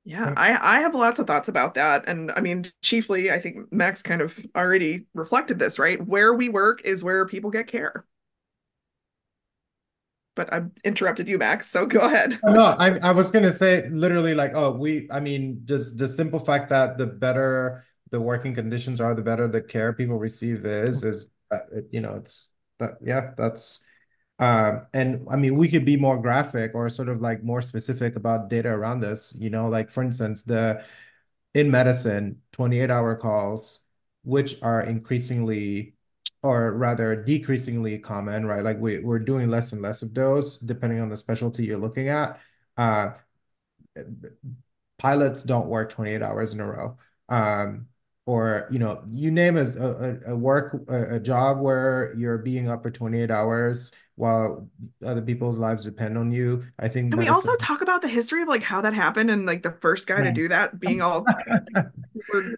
[0.06, 2.08] Yeah, I I have lots of thoughts about that.
[2.08, 6.06] And I mean, chiefly, I think Max kind of already reflected this, right?
[6.06, 8.06] Where we work is where people get care.
[10.36, 12.40] But I interrupted you, Max, so go ahead.
[12.44, 16.40] no, I I was gonna say literally like, oh, we I mean, just the simple
[16.40, 21.04] fact that the better the working conditions are, the better the care people receive is,
[21.04, 23.80] is uh, it, you know, it's that yeah, that's
[24.44, 28.18] Um, and I mean, we could be more graphic or sort of like more specific
[28.18, 29.34] about data around this.
[29.40, 30.84] You know, like for instance, the
[31.54, 33.80] in medicine, 28 hour calls,
[34.24, 35.96] which are increasingly
[36.42, 38.64] or rather decreasingly common, right?
[38.66, 42.10] Like we, we're doing less and less of those depending on the specialty you're looking
[42.10, 42.38] at.
[42.76, 43.12] Uh,
[44.98, 46.98] pilots don't work 28 hours in a row.
[47.30, 47.88] Um,
[48.26, 52.70] or you know you name a, a, a work a, a, job where you're being
[52.70, 54.68] up for 28 hours while
[55.04, 58.42] other people's lives depend on you i think can we also talk about the history
[58.42, 61.26] of like how that happened and like the first guy to do that being all
[62.14, 62.58] super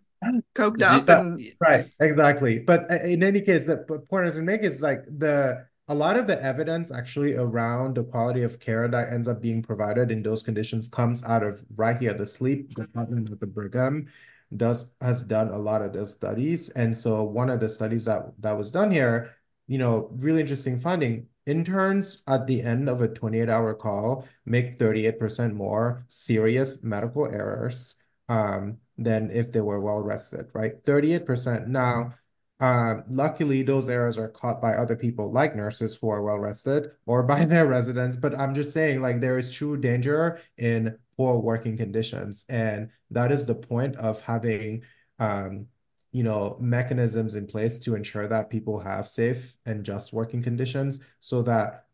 [0.55, 4.45] coked up and right exactly but uh, in any case the point i was going
[4.45, 8.59] to make is like the a lot of the evidence actually around the quality of
[8.59, 12.25] care that ends up being provided in those conditions comes out of right here the
[12.25, 14.07] sleep department at the brigham
[14.55, 16.69] does has done a lot of those studies.
[16.69, 19.35] And so one of the studies that that was done here,
[19.67, 21.27] you know, really interesting finding.
[21.45, 27.95] Interns at the end of a 28 hour call make 38% more serious medical errors
[28.29, 30.83] um, than if they were well rested, right?
[30.83, 31.67] 38%.
[31.67, 32.15] Now,
[32.59, 36.89] uh, luckily, those errors are caught by other people like nurses who are well rested
[37.05, 38.15] or by their residents.
[38.15, 42.45] But I'm just saying, like, there is true danger in poor working conditions.
[42.49, 44.83] And that is the point of having,
[45.19, 45.67] um,
[46.15, 50.99] you know, mechanisms in place to ensure that people have safe and just working conditions
[51.19, 51.87] so that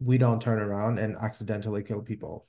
[0.00, 2.46] we don't turn around and accidentally kill people.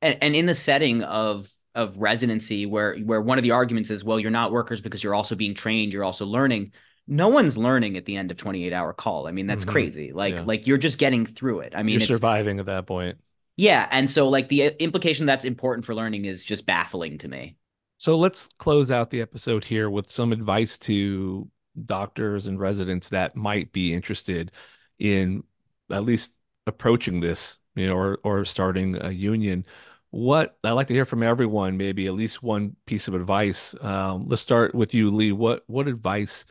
[0.00, 4.04] And, and in the setting of of residency where where one of the arguments is
[4.04, 6.70] well you're not workers because you're also being trained you're also learning
[7.06, 9.72] no one's learning at the end of 28 hour call i mean that's mm-hmm.
[9.72, 10.42] crazy like yeah.
[10.42, 13.16] like you're just getting through it i mean you're surviving at that point
[13.56, 17.28] yeah, and so like the uh, implication that's important for learning is just baffling to
[17.28, 17.56] me.
[18.02, 21.48] So let's close out the episode here with some advice to
[21.84, 24.50] doctors and residents that might be interested
[24.98, 25.44] in
[25.88, 26.32] at least
[26.66, 29.64] approaching this, you know, or or starting a union.
[30.10, 33.72] What I'd like to hear from everyone, maybe at least one piece of advice.
[33.80, 35.30] Um, let's start with you, Lee.
[35.30, 36.44] What what advice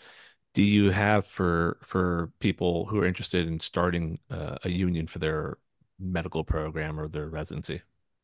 [0.54, 5.20] do you have for for people who are interested in starting uh, a union for
[5.20, 5.58] their
[6.00, 7.82] medical program or their residency?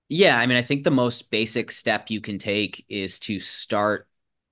[0.10, 4.08] Yeah, I mean, I think the most basic step you can take is to start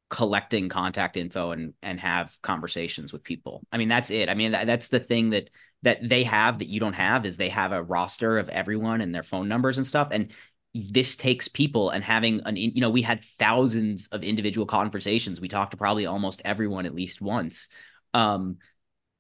[0.10, 3.64] collecting contact info and and have conversations with people.
[3.72, 4.30] I mean, that's it.
[4.30, 5.50] I mean, that, that's the thing that
[5.84, 9.14] that they have that you don't have is they have a roster of everyone and
[9.16, 10.32] their phone numbers and stuff and
[10.74, 15.48] this takes people and having an you know we had thousands of individual conversations we
[15.48, 17.68] talked to probably almost everyone at least once
[18.14, 18.58] um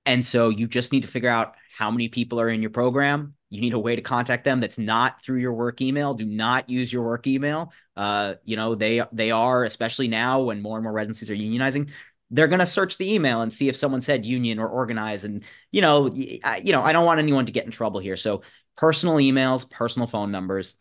[0.06, 3.36] and so you just need to figure out how many people are in your program.
[3.50, 6.14] You need a way to contact them that's not through your work email.
[6.14, 7.72] Do not use your work email.
[7.96, 11.90] Uh, you know they they are especially now when more and more residencies are unionizing
[12.32, 15.24] they're going to search the email and see if someone said union or organize.
[15.24, 16.08] And you know
[16.44, 18.16] I, you know i don't want anyone to get in trouble here.
[18.16, 18.42] So
[18.76, 20.78] personal emails personal phone numbers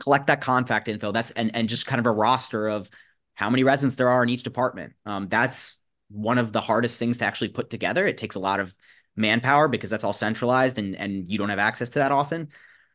[0.00, 1.12] collect that contact info.
[1.12, 2.88] That's and and just kind of a roster of
[3.34, 4.94] how many residents there are in each department.
[5.06, 5.77] Um, that's
[6.10, 8.74] one of the hardest things to actually put together it takes a lot of
[9.18, 12.48] manpower because that's all centralized and and you don't have access to that often.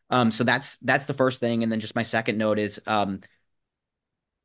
[0.10, 3.22] Um, so that's that's the first thing, and then just my second note is um,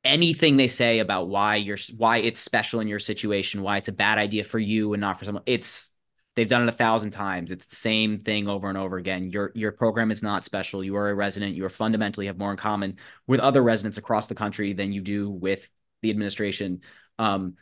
[0.05, 3.93] anything they say about why you're why it's special in your situation, why it's a
[3.93, 5.43] bad idea for you and not for someone.
[5.47, 5.91] It's
[6.37, 7.51] they've done it a thousand times.
[7.51, 9.31] It's the same thing over and over again.
[9.31, 10.83] Your your program is not special.
[10.83, 11.55] You are a resident.
[11.55, 12.97] You are fundamentally have more in common
[13.27, 15.69] with other residents across the country than you do with
[16.03, 16.81] the administration.
[17.19, 17.57] Um,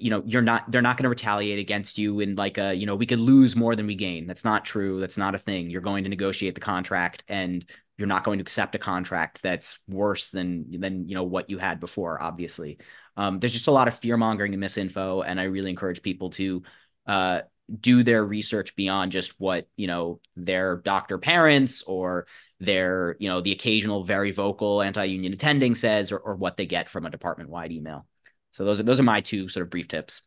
[0.00, 2.86] you know you're not they're not going to retaliate against you in like a you
[2.86, 4.26] know we could lose more than we gain.
[4.26, 5.00] That's not true.
[5.00, 5.70] That's not a thing.
[5.70, 7.64] You're going to negotiate the contract and
[7.96, 11.58] you're not going to accept a contract that's worse than than you know what you
[11.58, 12.78] had before obviously.
[13.16, 16.30] Um, there's just a lot of fear mongering and misinfo and i really encourage people
[16.30, 16.64] to
[17.06, 17.42] uh,
[17.80, 22.26] do their research beyond just what you know their doctor parents or
[22.60, 26.88] their you know the occasional very vocal anti-union attending says or, or what they get
[26.88, 28.06] from a department wide email
[28.54, 30.22] so those are those are my two sort of brief tips.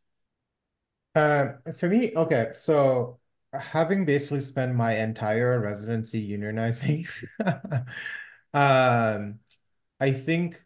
[1.15, 3.19] Uh, for me, okay, so
[3.53, 7.07] having basically spent my entire residency unionizing,
[8.53, 9.39] um,
[10.01, 10.61] I think,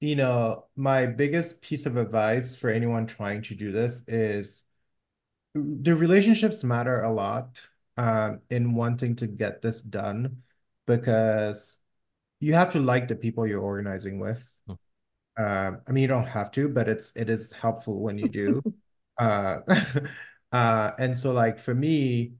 [0.00, 4.62] you know, my biggest piece of advice for anyone trying to do this is
[5.54, 7.66] the relationships matter a lot
[7.96, 10.42] um, in wanting to get this done
[10.86, 11.80] because
[12.38, 14.62] you have to like the people you're organizing with.
[15.38, 18.62] Uh, I mean, you don't have to, but it's it is helpful when you do.
[19.18, 19.60] uh,
[20.52, 22.34] uh, and so like for me,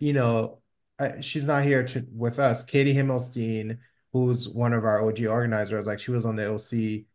[0.00, 0.60] you know,
[0.98, 2.62] uh, she's not here to with us.
[2.62, 3.78] Katie Himmelstein,
[4.12, 7.06] who's one of our OG organizers, like she was on the OC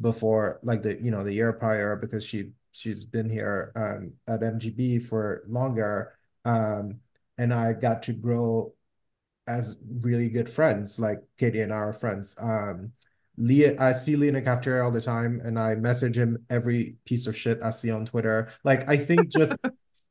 [0.00, 4.42] before, like the you know the year prior because she she's been here um, at
[4.42, 6.16] MGB for longer.
[6.44, 7.00] Um,
[7.38, 8.74] and I got to grow
[9.46, 10.98] as really good friends.
[10.98, 12.36] Like Katie and I are friends.
[12.40, 12.92] Um,
[13.38, 17.36] Leah, I see the cafeteria all the time, and I message him every piece of
[17.36, 18.52] shit I see on Twitter.
[18.64, 19.56] Like I think just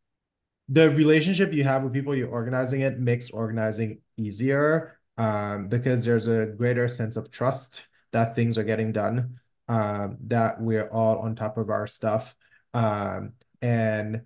[0.69, 6.27] the relationship you have with people you're organizing it makes organizing easier um, because there's
[6.27, 11.35] a greater sense of trust that things are getting done, um, that we're all on
[11.35, 12.35] top of our stuff.
[12.73, 14.21] Um, and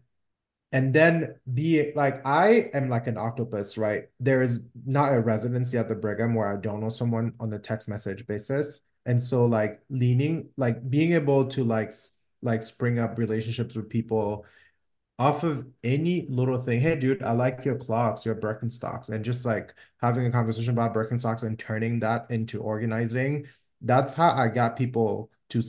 [0.71, 4.03] and then be like I am like an octopus, right?
[4.19, 7.59] There is not a residency at the Brigham where I don't know someone on a
[7.59, 8.81] text message basis.
[9.09, 11.93] And so like leaning, like being able to like
[12.41, 14.45] like spring up relationships with people
[15.17, 16.79] off of any little thing.
[16.79, 20.93] Hey, dude, I like your clocks, your Birkenstocks, and just like having a conversation about
[20.93, 23.47] Birkenstocks and turning that into organizing.
[23.81, 25.61] That's how I got people to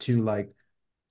[0.00, 0.54] to like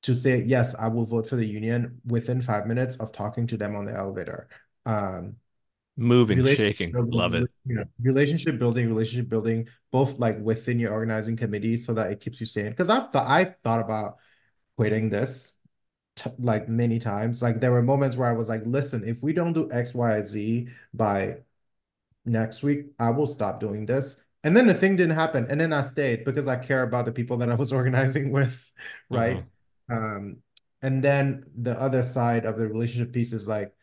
[0.03, 3.57] to say yes, I will vote for the union within five minutes of talking to
[3.57, 4.49] them on the elevator.
[4.85, 5.37] Um,
[5.97, 7.49] moving, shaking, building, love it.
[7.65, 12.39] Yeah, relationship building, relationship building, both like within your organizing committee, so that it keeps
[12.39, 12.69] you sane.
[12.69, 14.17] Because I've thought I've thought about
[14.77, 15.59] quitting this
[16.39, 17.41] like many times.
[17.41, 20.23] Like there were moments where I was like, listen, if we don't do X, Y,
[20.23, 21.37] Z by
[22.25, 24.23] next week, I will stop doing this.
[24.43, 25.47] And then the thing didn't happen.
[25.49, 28.71] And then I stayed because I care about the people that I was organizing with.
[29.09, 29.43] Right.
[29.89, 29.95] Mm-hmm.
[29.95, 30.37] Um,
[30.81, 33.73] and then the other side of the relationship piece is like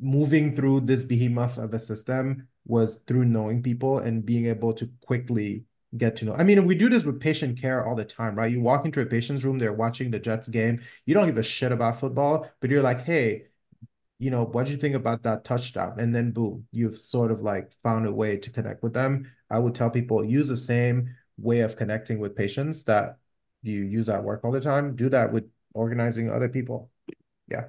[0.00, 4.90] moving through this behemoth of a system was through knowing people and being able to
[5.04, 5.64] quickly
[5.96, 6.34] get to know.
[6.34, 8.52] I mean, we do this with patient care all the time, right?
[8.52, 10.80] You walk into a patient's room, they're watching the Jets game.
[11.06, 13.46] You don't give a shit about football, but you're like, hey,
[14.18, 15.98] you know, what do you think about that touchdown?
[15.98, 19.30] And then boom, you've sort of like found a way to connect with them.
[19.50, 23.16] I would tell people use the same way of connecting with patients that
[23.62, 24.96] you use at work all the time.
[24.96, 26.90] Do that with organizing other people.
[27.46, 27.68] Yeah.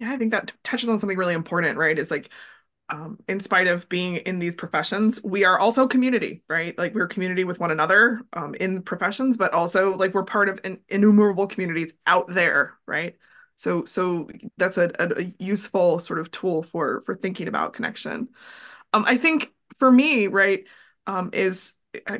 [0.00, 1.98] Yeah, I think that touches on something really important, right?
[1.98, 2.30] Is like
[2.88, 6.76] um, in spite of being in these professions, we are also community, right?
[6.76, 10.58] Like we're community with one another um, in professions, but also like we're part of
[10.64, 13.16] in, innumerable communities out there, right?
[13.56, 18.28] So, so that's a, a, useful sort of tool for for thinking about connection.
[18.94, 20.64] Um, I think for me, right,
[21.06, 21.74] um, is
[22.06, 22.18] uh,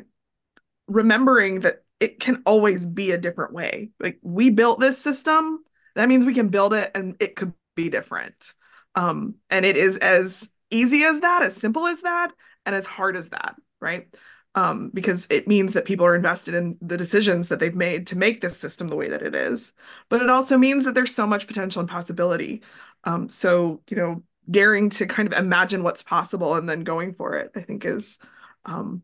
[0.87, 3.89] remembering that it can always be a different way.
[3.99, 5.63] Like we built this system,
[5.95, 7.53] that means we can build it, and it could
[7.83, 8.53] be different.
[8.95, 12.31] Um, and it is as easy as that, as simple as that,
[12.65, 14.07] and as hard as that, right?
[14.53, 18.17] Um, because it means that people are invested in the decisions that they've made to
[18.17, 19.73] make this system the way that it is.
[20.09, 22.61] But it also means that there's so much potential and possibility.
[23.05, 27.37] Um, so, you know, daring to kind of imagine what's possible and then going for
[27.37, 28.19] it, I think is
[28.65, 29.03] um,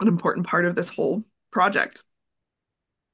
[0.00, 2.02] an important part of this whole project.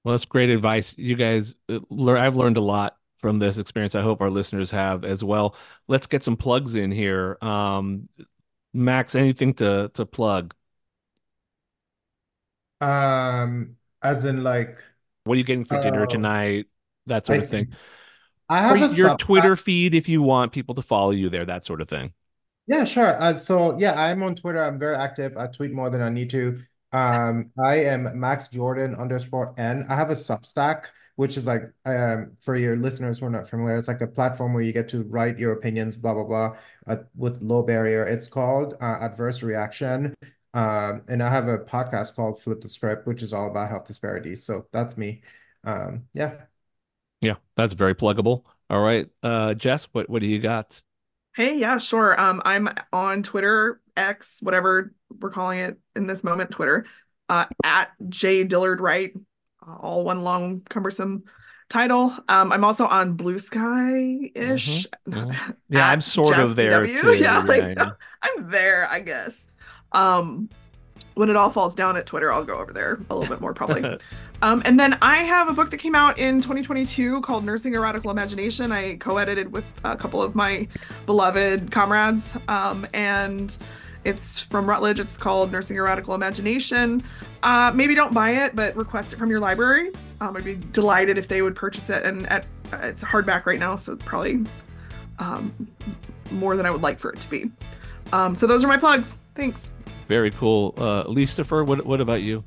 [0.02, 0.96] Well, that's great advice.
[0.96, 3.94] You guys, uh, I've learned a lot from this experience.
[3.94, 5.54] I hope our listeners have as well.
[5.88, 7.36] Let's get some plugs in here.
[7.40, 8.08] Um,
[8.72, 10.54] Max, anything to to plug?
[12.80, 14.82] Um, as in like,
[15.24, 16.66] what are you getting for dinner uh, tonight?
[17.06, 17.56] That sort I of see.
[17.58, 17.72] thing.
[18.48, 21.64] I have a your Twitter feed if you want people to follow you there, that
[21.64, 22.12] sort of thing.
[22.66, 23.20] Yeah, sure.
[23.20, 24.62] Uh, so yeah, I'm on Twitter.
[24.62, 25.36] I'm very active.
[25.36, 26.60] I tweet more than I need to.
[26.92, 29.86] Um, I am Max Jordan underscore N.
[29.88, 30.86] I have a Substack
[31.16, 34.52] which is like um, for your listeners who are not familiar, it's like a platform
[34.52, 36.56] where you get to write your opinions, blah blah blah,
[36.86, 38.04] uh, with low barrier.
[38.04, 40.14] It's called uh, Adverse Reaction,
[40.54, 43.84] um, and I have a podcast called Flip the Script, which is all about health
[43.86, 44.44] disparities.
[44.44, 45.22] So that's me.
[45.64, 46.34] Um, yeah,
[47.20, 48.44] yeah, that's very pluggable.
[48.68, 50.82] All right, uh, Jess, what what do you got?
[51.36, 52.20] Hey, yeah, sure.
[52.20, 56.86] Um, I'm on Twitter, X, whatever we're calling it in this moment, Twitter,
[57.28, 59.12] uh, at J Dillard Wright
[59.66, 61.24] all one long cumbersome
[61.68, 62.12] title.
[62.28, 64.86] Um, I'm also on Blue Sky ish.
[65.08, 65.12] Mm-hmm.
[65.12, 65.50] Mm-hmm.
[65.70, 67.14] Yeah, I'm sort of there too.
[67.14, 67.90] Yeah, like yeah.
[68.22, 69.46] I'm there, I guess.
[69.92, 70.50] Um,
[71.14, 73.54] when it all falls down at Twitter, I'll go over there a little bit more
[73.54, 73.98] probably.
[74.42, 77.80] um, and then I have a book that came out in 2022 called Nursing a
[77.80, 78.72] Radical Imagination.
[78.72, 80.66] I co-edited with a couple of my
[81.06, 83.56] beloved comrades, um, and
[84.04, 84.98] it's from Routledge.
[84.98, 87.02] It's called Nursing a Radical Imagination.
[87.42, 89.92] Uh, maybe don't buy it, but request it from your library.
[90.20, 92.04] Um, I'd be delighted if they would purchase it.
[92.04, 94.44] And at, uh, it's hardback right now, so probably
[95.18, 95.52] um,
[96.30, 97.50] more than I would like for it to be.
[98.12, 99.14] Um, so those are my plugs.
[99.34, 99.72] Thanks.
[100.08, 100.74] Very cool.
[100.76, 102.42] Uh, Leastifer, what what about you?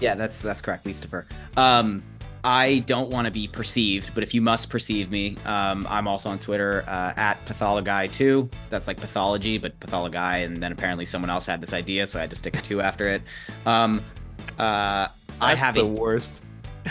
[0.00, 1.26] Yeah, that's that's correct, Leastifer.
[1.56, 2.02] Um,
[2.46, 6.28] I don't want to be perceived, but if you must perceive me, um, I'm also
[6.28, 8.52] on Twitter uh, at pathologuy2.
[8.70, 10.44] That's like pathology, but pathologuy.
[10.44, 12.80] And then apparently someone else had this idea, so I had to stick a two
[12.80, 13.22] after it.
[13.66, 14.00] Um,
[14.60, 15.08] uh,
[15.40, 16.44] I have the a, worst.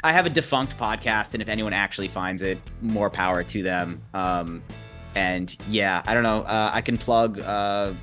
[0.04, 4.02] I have a defunct podcast, and if anyone actually finds it, more power to them.
[4.14, 4.62] Um,
[5.16, 6.42] and yeah, I don't know.
[6.42, 7.94] Uh, I can plug uh,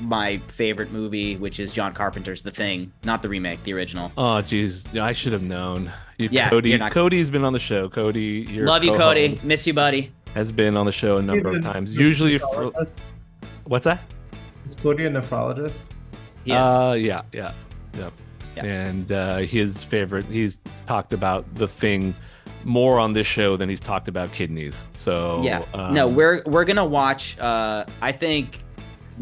[0.00, 4.12] my favorite movie, which is John Carpenter's The Thing, not the remake, the original.
[4.16, 5.92] Oh, geez, I should have known.
[6.18, 6.76] You, Yeah, Cody.
[6.76, 6.92] Not...
[6.92, 7.88] Cody's been on the show.
[7.88, 9.38] Cody, your Love you, Cody.
[9.44, 10.12] Miss you, buddy.
[10.34, 11.94] Has been on the show a number of times.
[11.94, 12.72] Usually, for,
[13.64, 14.02] what's that?
[14.64, 15.90] Is Cody a nephrologist?
[16.44, 16.56] He is.
[16.56, 17.52] Uh, yeah, yeah,
[17.94, 18.12] yep.
[18.56, 18.64] Yeah.
[18.64, 22.14] And uh, his favorite, he's talked about the thing
[22.64, 24.86] more on this show than he's talked about kidneys.
[24.94, 25.64] So yeah.
[25.74, 27.38] um, no, we're we're gonna watch.
[27.38, 28.62] Uh, I think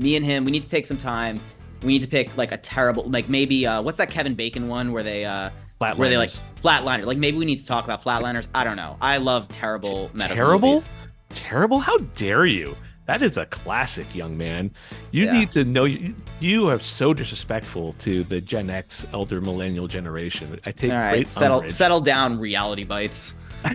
[0.00, 0.44] me and him.
[0.44, 1.40] We need to take some time.
[1.82, 4.92] We need to pick like a terrible, like maybe uh, what's that Kevin Bacon one
[4.92, 6.40] where they uh, where they like Flatliners.
[6.62, 7.04] flatliner.
[7.06, 8.46] Like maybe we need to talk about flatliners.
[8.54, 8.96] I don't know.
[9.00, 10.88] I love terrible medical terrible, movies.
[11.30, 11.78] terrible.
[11.78, 12.76] How dare you?
[13.06, 14.70] That is a classic, young man.
[15.10, 15.32] You Yeah.
[15.32, 15.84] need to know.
[15.84, 20.60] You, you are so disrespectful to the Gen X, elder millennial generation.
[20.66, 21.72] I take All right, great settle umbrage.
[21.72, 23.34] settle down, reality bites.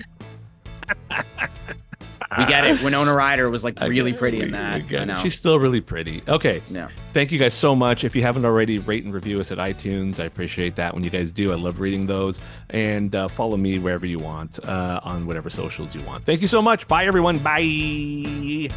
[2.38, 2.82] we get it.
[2.84, 4.20] Winona Ryder was like really get it.
[4.20, 4.94] pretty in that.
[4.94, 5.16] I know.
[5.16, 6.24] She's still really pretty.
[6.28, 6.62] Okay.
[6.70, 6.90] Yeah.
[7.14, 8.04] Thank you guys so much.
[8.04, 10.20] If you haven't already, rate and review us at iTunes.
[10.20, 11.52] I appreciate that when you guys do.
[11.52, 12.40] I love reading those.
[12.70, 16.26] And uh, follow me wherever you want uh, on whatever socials you want.
[16.26, 16.88] Thank you so much.
[16.88, 17.40] Bye, everyone.
[17.40, 18.70] Bye.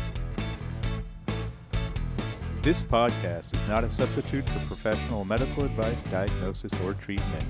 [2.61, 7.45] This podcast is not a substitute for professional medical advice, diagnosis, or treatment.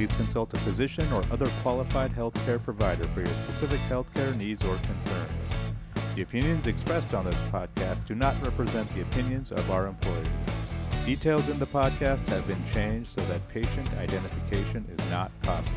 [0.00, 4.78] Please consult a physician or other qualified healthcare provider for your specific healthcare needs or
[4.78, 5.52] concerns.
[6.14, 10.26] The opinions expressed on this podcast do not represent the opinions of our employees.
[11.04, 15.76] Details in the podcast have been changed so that patient identification is not possible.